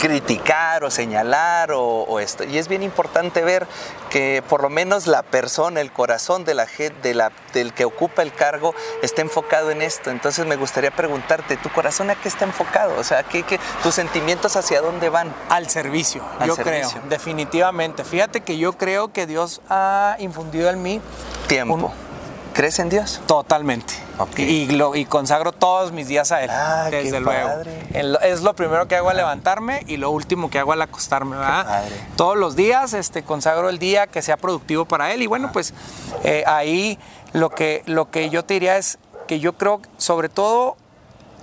criticar 0.00 0.84
o 0.84 0.90
señalar 0.90 1.72
o, 1.72 2.20
esto. 2.20 2.44
Y 2.44 2.58
es 2.58 2.68
bien 2.68 2.82
importante 2.82 3.42
ver 3.42 3.66
que 4.10 4.42
por 4.46 4.62
lo 4.62 4.68
menos 4.68 5.06
la 5.06 5.22
persona, 5.22 5.80
el 5.80 5.92
corazón 5.92 6.44
de 6.44 6.54
la 6.54 6.66
gente, 6.66 7.08
de 7.08 7.14
la, 7.14 7.32
del 7.54 7.72
que 7.72 7.84
ocupa 7.84 8.22
el 8.22 8.32
cargo, 8.34 8.74
está 9.02 9.22
enfocado 9.22 9.70
en 9.70 9.80
esto. 9.80 10.10
Entonces 10.10 10.44
me 10.46 10.56
gustaría 10.56 10.90
preguntarte, 10.90 11.56
¿tu 11.56 11.70
corazón 11.70 12.10
a 12.10 12.16
qué 12.16 12.28
está 12.28 12.44
enfocado? 12.44 12.98
O 12.98 13.04
sea, 13.04 13.22
¿qué, 13.22 13.44
qué 13.44 13.58
tus 13.82 13.94
sentimientos 13.94 14.56
hacia 14.56 14.82
dónde 14.82 15.08
van? 15.08 15.32
Al 15.48 15.70
servicio, 15.70 16.22
yo 16.44 16.56
creo, 16.56 16.90
definitivamente. 17.08 18.04
Fíjate 18.04 18.40
que 18.40 18.58
yo 18.58 18.72
creo 18.74 19.12
que 19.12 19.26
Dios 19.26 19.62
ha 19.70 20.16
infundido 20.18 20.68
en 20.68 20.82
mí 20.82 21.00
tiempo. 21.46 21.92
¿Crees 22.52 22.78
en 22.78 22.88
Dios? 22.88 23.20
Totalmente. 23.26 23.94
Y, 24.36 24.66
lo, 24.72 24.94
y 24.94 25.04
consagro 25.04 25.52
todos 25.52 25.92
mis 25.92 26.08
días 26.08 26.30
a 26.32 26.42
Él, 26.42 26.50
ah, 26.50 26.88
desde 26.90 27.20
luego. 27.20 27.50
es 28.22 28.42
lo 28.42 28.54
primero 28.54 28.86
que 28.86 28.96
hago 28.96 29.08
al 29.08 29.16
levantarme 29.16 29.82
y 29.86 29.96
lo 29.96 30.10
último 30.10 30.50
que 30.50 30.58
hago 30.58 30.72
al 30.72 30.82
acostarme. 30.82 31.36
Todos 32.16 32.36
los 32.36 32.56
días 32.56 32.92
este, 32.92 33.22
consagro 33.22 33.68
el 33.68 33.78
día 33.78 34.06
que 34.06 34.22
sea 34.22 34.36
productivo 34.36 34.84
para 34.84 35.12
Él. 35.12 35.22
Y 35.22 35.26
bueno, 35.26 35.50
pues 35.52 35.72
eh, 36.24 36.44
ahí 36.46 36.98
lo 37.32 37.50
que, 37.50 37.82
lo 37.86 38.10
que 38.10 38.30
yo 38.30 38.44
te 38.44 38.54
diría 38.54 38.76
es 38.76 38.98
que 39.26 39.40
yo 39.40 39.54
creo, 39.54 39.80
sobre 39.96 40.28
todo 40.28 40.76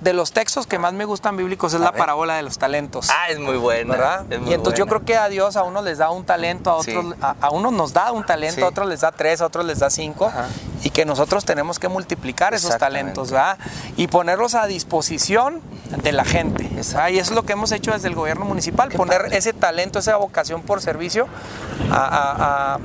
de 0.02 0.13
los 0.13 0.32
textos 0.32 0.67
que 0.67 0.78
más 0.78 0.93
me 0.93 1.06
gustan 1.06 1.38
bíblicos 1.38 1.74
es 1.74 1.80
la 1.80 1.91
parábola 1.91 2.36
de 2.36 2.43
los 2.43 2.58
talentos. 2.58 3.10
Ah, 3.10 3.30
es 3.30 3.39
muy 3.39 3.58
buena. 3.58 3.96
¿verdad? 3.96 4.26
y 4.46 4.54
entonces 4.54 4.78
yo 4.78 4.86
creo 4.86 5.04
que 5.04 5.15
a 5.15 5.28
Dios 5.30 5.56
a 5.56 5.63
uno 5.63 5.82
les 5.82 5.98
da 5.98 6.12
un 6.12 6.26
talento, 6.26 6.70
a 6.70 6.76
otros, 6.76 7.15
a, 7.22 7.50
uno 7.52 7.72
nos 7.72 7.93
da 7.93 8.12
un 8.12 8.26
talento, 8.26 8.65
a 8.65 8.70
otros 8.70 8.88
les 8.88 9.02
da 9.02 9.12
tres, 9.12 9.41
a 9.41 9.46
otros 9.48 9.65
les 9.65 9.80
da 9.80 9.89
cinco, 9.89 10.32
y 10.88 10.89
que 10.89 11.04
nosotros 11.04 11.43
tenemos 11.43 11.80
que 11.80 11.89
multiplicar 11.89 12.54
esos 12.54 12.78
talentos, 12.78 13.32
¿verdad? 13.32 13.58
Y 13.97 14.08
ponerlos 14.08 14.56
a 14.56 14.67
disposición 14.67 15.62
de 16.02 16.13
la 16.13 16.23
gente. 16.23 16.69
Y 16.73 16.80
eso 16.80 17.02
es 17.10 17.32
lo 17.32 17.43
que 17.43 17.52
hemos 17.54 17.73
hecho 17.73 17.91
desde 17.91 18.08
el 18.08 18.15
gobierno 18.15 18.45
municipal, 18.45 18.89
poner 18.91 19.34
ese 19.34 19.52
talento, 19.52 20.00
esa 20.00 20.15
vocación 20.15 20.62
por 20.62 20.82
servicio, 20.82 21.28
a, 21.91 22.80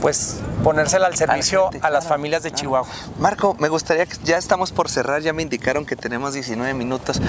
pues 0.00 0.40
ponérsela 0.62 1.08
al 1.08 1.16
servicio 1.16 1.70
a, 1.82 1.90
las 1.90 2.06
familias 2.06 2.44
de 2.44 2.52
Chihuahua. 2.52 2.88
Marco, 3.18 3.56
me 3.58 3.68
gustaría 3.68 4.06
que 4.06 4.16
ya 4.22 4.36
estamos 4.36 4.70
por 4.70 4.88
cerrar, 4.88 5.22
ya 5.22 5.32
me 5.32 5.42
indicaron 5.42 5.84
que 5.84 5.96
tenemos 5.96 6.34
19 6.34 6.74
minutos. 6.74 7.20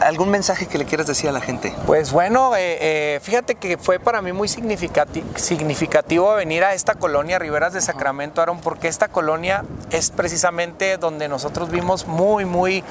¿Algún 0.00 0.28
mensaje 0.28 0.66
que 0.66 0.76
le 0.76 0.84
quieras 0.84 1.06
decir 1.06 1.30
a 1.30 1.32
la 1.32 1.40
gente? 1.40 1.74
Pues 1.86 2.12
bueno, 2.12 2.54
eh, 2.54 2.78
eh, 2.80 3.20
fíjate 3.22 3.54
que 3.54 3.78
fue 3.78 3.98
para 3.98 4.20
mí 4.20 4.32
muy 4.32 4.48
significativo, 4.48 5.26
significativo 5.36 6.34
venir 6.34 6.64
a 6.64 6.74
esta 6.74 6.94
colonia 6.96 7.38
Riberas 7.38 7.72
de 7.72 7.80
Sacramento, 7.80 8.42
Aaron, 8.42 8.60
porque 8.60 8.88
esta 8.88 9.05
colonia 9.08 9.64
es 9.90 10.10
precisamente 10.10 10.96
donde 10.96 11.28
nosotros 11.28 11.70
vimos 11.70 12.06
muy, 12.06 12.44
muy 12.44 12.84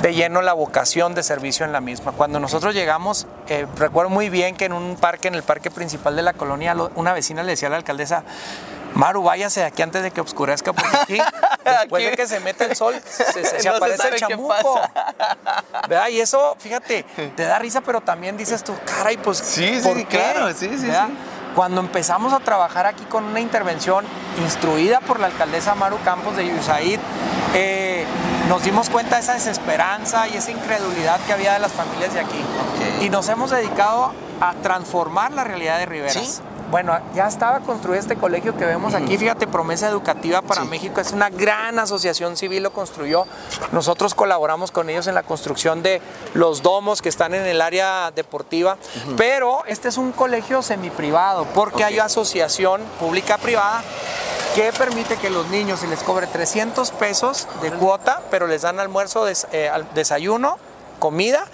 de 0.00 0.14
lleno 0.14 0.42
la 0.42 0.52
vocación 0.52 1.14
de 1.14 1.22
servicio 1.22 1.66
en 1.66 1.72
la 1.72 1.80
misma. 1.80 2.12
Cuando 2.12 2.38
nosotros 2.40 2.74
llegamos, 2.74 3.26
eh, 3.48 3.66
recuerdo 3.76 4.10
muy 4.10 4.28
bien 4.28 4.56
que 4.56 4.66
en 4.66 4.72
un 4.72 4.96
parque, 4.96 5.28
en 5.28 5.34
el 5.34 5.42
parque 5.42 5.70
principal 5.70 6.14
de 6.16 6.22
la 6.22 6.32
colonia, 6.32 6.76
una 6.94 7.12
vecina 7.12 7.42
le 7.42 7.52
decía 7.52 7.68
a 7.68 7.70
la 7.72 7.76
alcaldesa, 7.78 8.24
Maru, 8.94 9.22
váyase 9.22 9.60
de 9.60 9.66
aquí 9.66 9.82
antes 9.82 10.02
de 10.02 10.10
que 10.10 10.20
oscurezca, 10.20 10.72
porque 10.72 10.96
aquí, 10.96 11.18
después 11.64 12.04
de 12.04 12.16
que 12.16 12.26
se 12.26 12.40
mete 12.40 12.64
el 12.64 12.76
sol, 12.76 12.94
se, 13.04 13.68
aparece 13.68 14.08
el 14.08 14.16
chamuco. 14.16 14.80
¿Verdad? 15.88 16.08
Y 16.08 16.20
eso, 16.20 16.56
fíjate, 16.58 17.04
te 17.36 17.44
da 17.44 17.58
risa, 17.58 17.80
pero 17.80 18.00
también 18.00 18.36
dices 18.36 18.64
tú, 18.64 18.74
caray, 18.84 19.16
pues, 19.16 19.38
sí, 19.38 19.80
¿por 19.82 19.96
qué? 19.96 20.18
Claro, 20.18 20.48
sí, 20.54 20.68
sí, 20.70 20.78
sí. 20.78 20.92
Cuando 21.54 21.80
empezamos 21.80 22.32
a 22.32 22.40
trabajar 22.40 22.86
aquí 22.86 23.04
con 23.04 23.24
una 23.24 23.40
intervención 23.40 24.04
instruida 24.42 25.00
por 25.00 25.20
la 25.20 25.26
alcaldesa 25.26 25.74
Maru 25.74 25.98
Campos 26.04 26.36
de 26.36 26.48
Yusaid, 26.48 26.98
eh, 27.54 28.04
nos 28.48 28.62
dimos 28.62 28.90
cuenta 28.90 29.16
de 29.16 29.22
esa 29.22 29.34
desesperanza 29.34 30.28
y 30.28 30.36
esa 30.36 30.50
incredulidad 30.50 31.20
que 31.26 31.32
había 31.32 31.52
de 31.52 31.58
las 31.58 31.72
familias 31.72 32.14
de 32.14 32.20
aquí. 32.20 32.40
Y 33.00 33.10
nos 33.10 33.28
hemos 33.28 33.50
dedicado 33.50 34.12
a 34.40 34.54
transformar 34.54 35.32
la 35.32 35.44
realidad 35.44 35.78
de 35.78 35.86
Riveras. 35.86 36.42
Bueno, 36.70 36.98
ya 37.14 37.26
estaba 37.26 37.60
construido 37.60 37.98
este 37.98 38.16
colegio 38.16 38.54
que 38.54 38.66
vemos 38.66 38.92
aquí. 38.94 39.16
Fíjate, 39.16 39.46
Promesa 39.46 39.88
Educativa 39.88 40.42
para 40.42 40.64
México 40.64 41.00
es 41.00 41.12
una 41.12 41.30
gran 41.30 41.78
asociación 41.78 42.36
civil, 42.36 42.62
lo 42.62 42.72
construyó. 42.74 43.26
Nosotros 43.72 44.14
colaboramos 44.14 44.70
con 44.70 44.90
ellos 44.90 45.06
en 45.06 45.14
la 45.14 45.22
construcción 45.22 45.82
de 45.82 46.02
los 46.34 46.60
domos 46.60 47.00
que 47.00 47.08
están 47.08 47.32
en 47.32 47.46
el 47.46 47.62
área 47.62 48.10
deportiva. 48.14 48.76
Pero 49.16 49.64
este 49.66 49.88
es 49.88 49.96
un 49.96 50.12
colegio 50.12 50.60
semiprivado 50.60 51.46
porque 51.54 51.84
hay 51.84 51.98
asociación 52.00 52.82
pública-privada 53.00 53.82
que 54.54 54.70
permite 54.72 55.16
que 55.16 55.30
los 55.30 55.48
niños 55.48 55.80
se 55.80 55.86
les 55.86 56.02
cobre 56.02 56.26
300 56.26 56.90
pesos 56.90 57.48
de 57.62 57.70
cuota, 57.70 58.20
pero 58.30 58.46
les 58.46 58.62
dan 58.62 58.78
almuerzo, 58.78 59.26
eh, 59.26 59.70
desayuno, 59.94 60.58
comida 60.98 61.46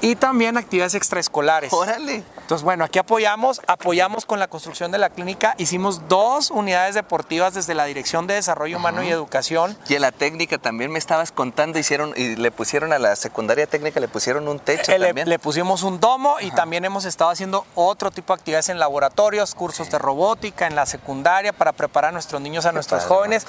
y 0.00 0.16
también 0.16 0.56
actividades 0.56 0.94
extraescolares. 0.94 1.72
Órale. 1.72 2.22
Entonces, 2.38 2.64
bueno, 2.64 2.84
aquí 2.84 2.98
apoyamos, 2.98 3.60
apoyamos 3.66 4.24
con 4.24 4.38
la 4.38 4.46
construcción 4.48 4.92
de 4.92 4.98
la 4.98 5.10
clínica, 5.10 5.54
hicimos 5.58 6.08
dos 6.08 6.50
unidades 6.50 6.94
deportivas 6.94 7.54
desde 7.54 7.74
la 7.74 7.86
Dirección 7.86 8.26
de 8.26 8.34
Desarrollo 8.34 8.76
Humano 8.76 9.02
y 9.02 9.08
Educación. 9.08 9.76
Y 9.88 9.94
en 9.94 10.02
la 10.02 10.12
técnica 10.12 10.58
también 10.58 10.92
me 10.92 10.98
estabas 10.98 11.32
contando, 11.32 11.78
hicieron 11.78 12.12
y 12.16 12.36
le 12.36 12.50
pusieron 12.50 12.92
a 12.92 12.98
la 12.98 13.16
secundaria 13.16 13.66
técnica, 13.66 13.98
le 14.00 14.08
pusieron 14.08 14.46
un 14.48 14.60
techo 14.60 14.92
eh, 14.92 15.00
también. 15.00 15.28
Le, 15.28 15.38
pusimos 15.38 15.82
un 15.82 15.98
domo 15.98 16.36
y 16.40 16.50
también 16.50 16.84
hemos 16.84 17.04
estado 17.04 17.30
haciendo 17.30 17.66
otro 17.74 18.10
tipo 18.10 18.34
de 18.34 18.40
actividades 18.40 18.68
en 18.68 18.78
laboratorios, 18.78 19.54
cursos 19.54 19.90
de 19.90 19.98
robótica 19.98 20.66
en 20.66 20.76
la 20.76 20.86
secundaria 20.86 21.52
para 21.52 21.72
preparar 21.72 22.10
a 22.10 22.12
nuestros 22.12 22.40
niños, 22.40 22.66
a 22.66 22.72
nuestros 22.72 23.04
jóvenes. 23.04 23.46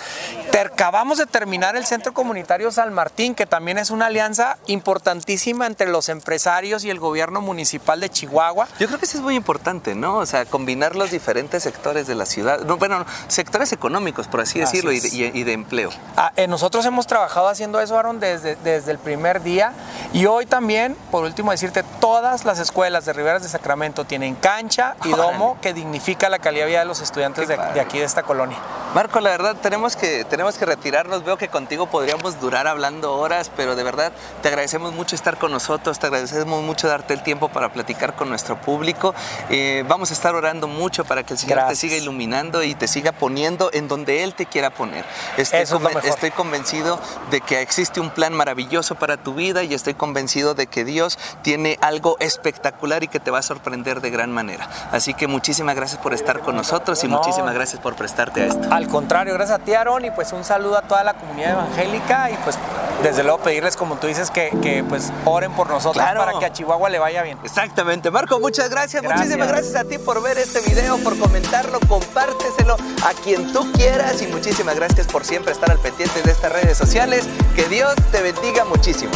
acabamos 0.66 1.18
de 1.18 1.26
terminar 1.26 1.76
el 1.76 1.86
Centro 1.86 2.14
Comunitario 2.14 2.72
San 2.72 2.94
Martín, 2.94 3.36
que 3.36 3.46
también 3.46 3.78
es 3.78 3.90
una 3.90 4.08
alianza 4.08 4.58
importantísima 4.68 5.66
entre 5.66 5.88
los 5.88 6.10
empresarios 6.10 6.37
y 6.84 6.90
el 6.90 7.00
gobierno 7.00 7.42
municipal 7.42 8.00
de 8.00 8.10
Chihuahua. 8.10 8.68
Yo 8.80 8.88
creo 8.88 9.00
que 9.00 9.06
eso 9.06 9.18
es 9.18 9.24
muy 9.24 9.36
importante, 9.36 9.96
¿no? 9.96 10.18
O 10.18 10.26
sea, 10.26 10.46
combinar 10.46 10.96
los 10.96 11.12
diferentes 11.12 11.64
sectores 11.64 12.08
de 12.08 12.16
la 12.16 12.26
ciudad, 12.26 12.62
no, 12.62 12.78
bueno, 12.78 13.06
sectores 13.28 13.72
económicos, 13.74 14.28
por 14.28 14.42
así 14.42 14.60
decirlo, 14.60 14.92
y, 14.92 15.00
de, 15.00 15.54
empleo. 15.54 15.90
Ah, 16.16 16.32
eh, 16.36 16.48
nosotros 16.48 16.86
hemos 16.86 17.08
trabajado 17.08 17.48
haciendo 17.48 17.80
eso, 17.80 17.98
Aaron, 17.98 18.20
desde, 18.20 18.56
desde 18.58 18.92
el 18.92 19.00
primer 19.00 19.42
día. 19.42 19.74
Y 20.14 20.26
hoy 20.26 20.46
también, 20.46 20.96
por 21.12 21.24
último, 21.24 21.52
decirte, 21.52 21.84
todas 22.00 22.46
las 22.46 22.60
escuelas 22.60 23.06
de 23.06 23.14
Riberas 23.14 23.44
de 23.44 23.50
Sacramento 23.50 24.06
tienen 24.06 24.36
cancha 24.36 24.96
y 25.04 25.10
domo 25.10 25.58
que 25.62 25.74
dignifica 25.74 26.30
la 26.30 26.40
calidad 26.40 26.66
de 26.66 26.70
vida 26.70 26.80
de 26.80 26.86
los 26.86 27.02
estudiantes 27.02 27.48
de, 27.48 27.58
de, 27.58 27.80
aquí, 27.80 28.00
de 28.00 28.06
esta 28.06 28.24
colonia. 28.24 28.58
Marco, 28.94 29.20
la 29.20 29.32
verdad, 29.32 29.56
tenemos 29.62 29.96
que, 29.96 30.24
tenemos 30.26 30.58
que 30.58 30.66
retirarnos. 30.66 31.24
Veo 31.24 31.38
que 31.38 31.50
contigo 31.50 31.88
podríamos 31.88 32.40
durar 32.40 32.68
hablando 32.68 33.16
horas, 33.16 33.52
pero 33.56 33.76
de 33.76 33.84
verdad 33.84 34.12
te 34.42 34.48
agradecemos 34.48 34.94
mucho 34.94 35.16
estar 35.16 35.38
con 35.38 35.52
nosotros, 35.52 36.00
te 36.00 36.08
agradecemos 36.08 36.27
mucho 36.46 36.88
darte 36.88 37.14
el 37.14 37.24
tiempo 37.24 37.50
para 37.50 37.70
platicar 37.70 38.16
con 38.16 38.30
nuestro 38.30 38.60
público. 38.60 39.14
Eh, 39.50 39.84
vamos 39.88 40.12
a 40.12 40.14
estar 40.14 40.36
orando 40.36 40.68
mucho 40.68 41.06
para 41.06 41.24
que 41.24 41.34
el 41.34 41.40
Señor 41.40 41.68
te 41.68 41.76
siga 41.76 41.96
iluminando 41.96 42.64
y 42.64 42.76
te 42.76 42.88
siga 42.88 43.12
poniendo 43.12 43.70
en 43.74 43.88
donde 43.88 44.24
Él 44.24 44.34
te 44.34 44.46
quiera 44.46 44.70
poner. 44.70 45.06
Estoy, 45.38 45.66
estoy 46.04 46.32
convencido 46.32 47.00
de 47.32 47.42
que 47.42 47.62
existe 47.62 48.00
un 48.00 48.10
plan 48.10 48.34
maravilloso 48.34 48.96
para 48.96 49.18
tu 49.18 49.34
vida 49.34 49.64
y 49.64 49.74
estoy 49.74 49.94
convencido 49.94 50.54
de 50.54 50.68
que 50.68 50.86
Dios 50.86 51.18
tiene 51.42 51.78
algo 51.82 52.18
espectacular 52.20 53.04
y 53.04 53.08
que 53.08 53.20
te 53.20 53.32
va 53.32 53.40
a 53.40 53.44
sorprender 53.44 54.02
de 54.02 54.10
gran 54.10 54.32
manera. 54.32 54.70
Así 54.92 55.14
que 55.14 55.28
muchísimas 55.28 55.76
gracias 55.76 56.02
por 56.02 56.14
estar 56.14 56.40
con 56.40 56.56
nosotros 56.56 57.04
y 57.04 57.08
muchísimas 57.08 57.54
gracias 57.54 57.82
por 57.82 57.96
prestarte 57.96 58.44
a 58.44 58.46
esto. 58.48 58.68
Al 58.72 58.88
contrario, 58.88 59.34
gracias 59.34 59.60
a 59.60 59.64
ti, 59.64 59.74
Aaron, 59.74 60.06
y 60.06 60.12
pues 60.12 60.34
un 60.34 60.44
saludo 60.44 60.78
a 60.78 60.82
toda 60.82 61.04
la 61.04 61.14
comunidad 61.14 61.54
evangélica 61.54 62.30
y 62.32 62.36
pues 62.38 62.58
desde 63.04 63.24
luego 63.24 63.40
pedirles, 63.40 63.78
como 63.78 63.96
tú 63.96 64.08
dices, 64.08 64.32
que, 64.32 64.84
pues 64.88 65.12
oren 65.26 65.52
por 65.52 65.70
nosotros 65.70 66.04
para 66.18 66.40
que 66.40 66.46
a 66.46 66.54
Chihuahua 66.54 66.90
le 66.90 67.00
vaya 67.00 67.24
bien. 67.24 67.38
Exactamente. 67.44 68.12
Marco, 68.12 68.40
muchas 68.40 68.70
gracias. 68.70 69.04
Muchísimas 69.04 69.48
gracias 69.48 69.76
a 69.76 69.84
ti 69.84 69.98
por 69.98 70.22
ver 70.22 70.38
este 70.38 70.62
video, 70.62 70.98
por 71.00 71.18
comentarlo, 71.18 71.80
compárteselo 71.88 72.76
a 73.06 73.14
quien 73.24 73.52
tú 73.54 73.72
quieras 73.74 74.22
y 74.22 74.28
muchísimas 74.28 74.76
gracias 74.76 75.08
por 75.08 75.24
siempre 75.24 75.52
estar 75.52 75.72
al 75.72 75.80
pendiente 75.80 76.22
de 76.22 76.32
estas 76.32 76.52
redes 76.52 76.78
sociales. 76.78 77.28
Que 77.56 77.68
Dios 77.70 77.96
te 78.12 78.22
bendiga 78.22 78.66
muchísimo. 78.66 79.12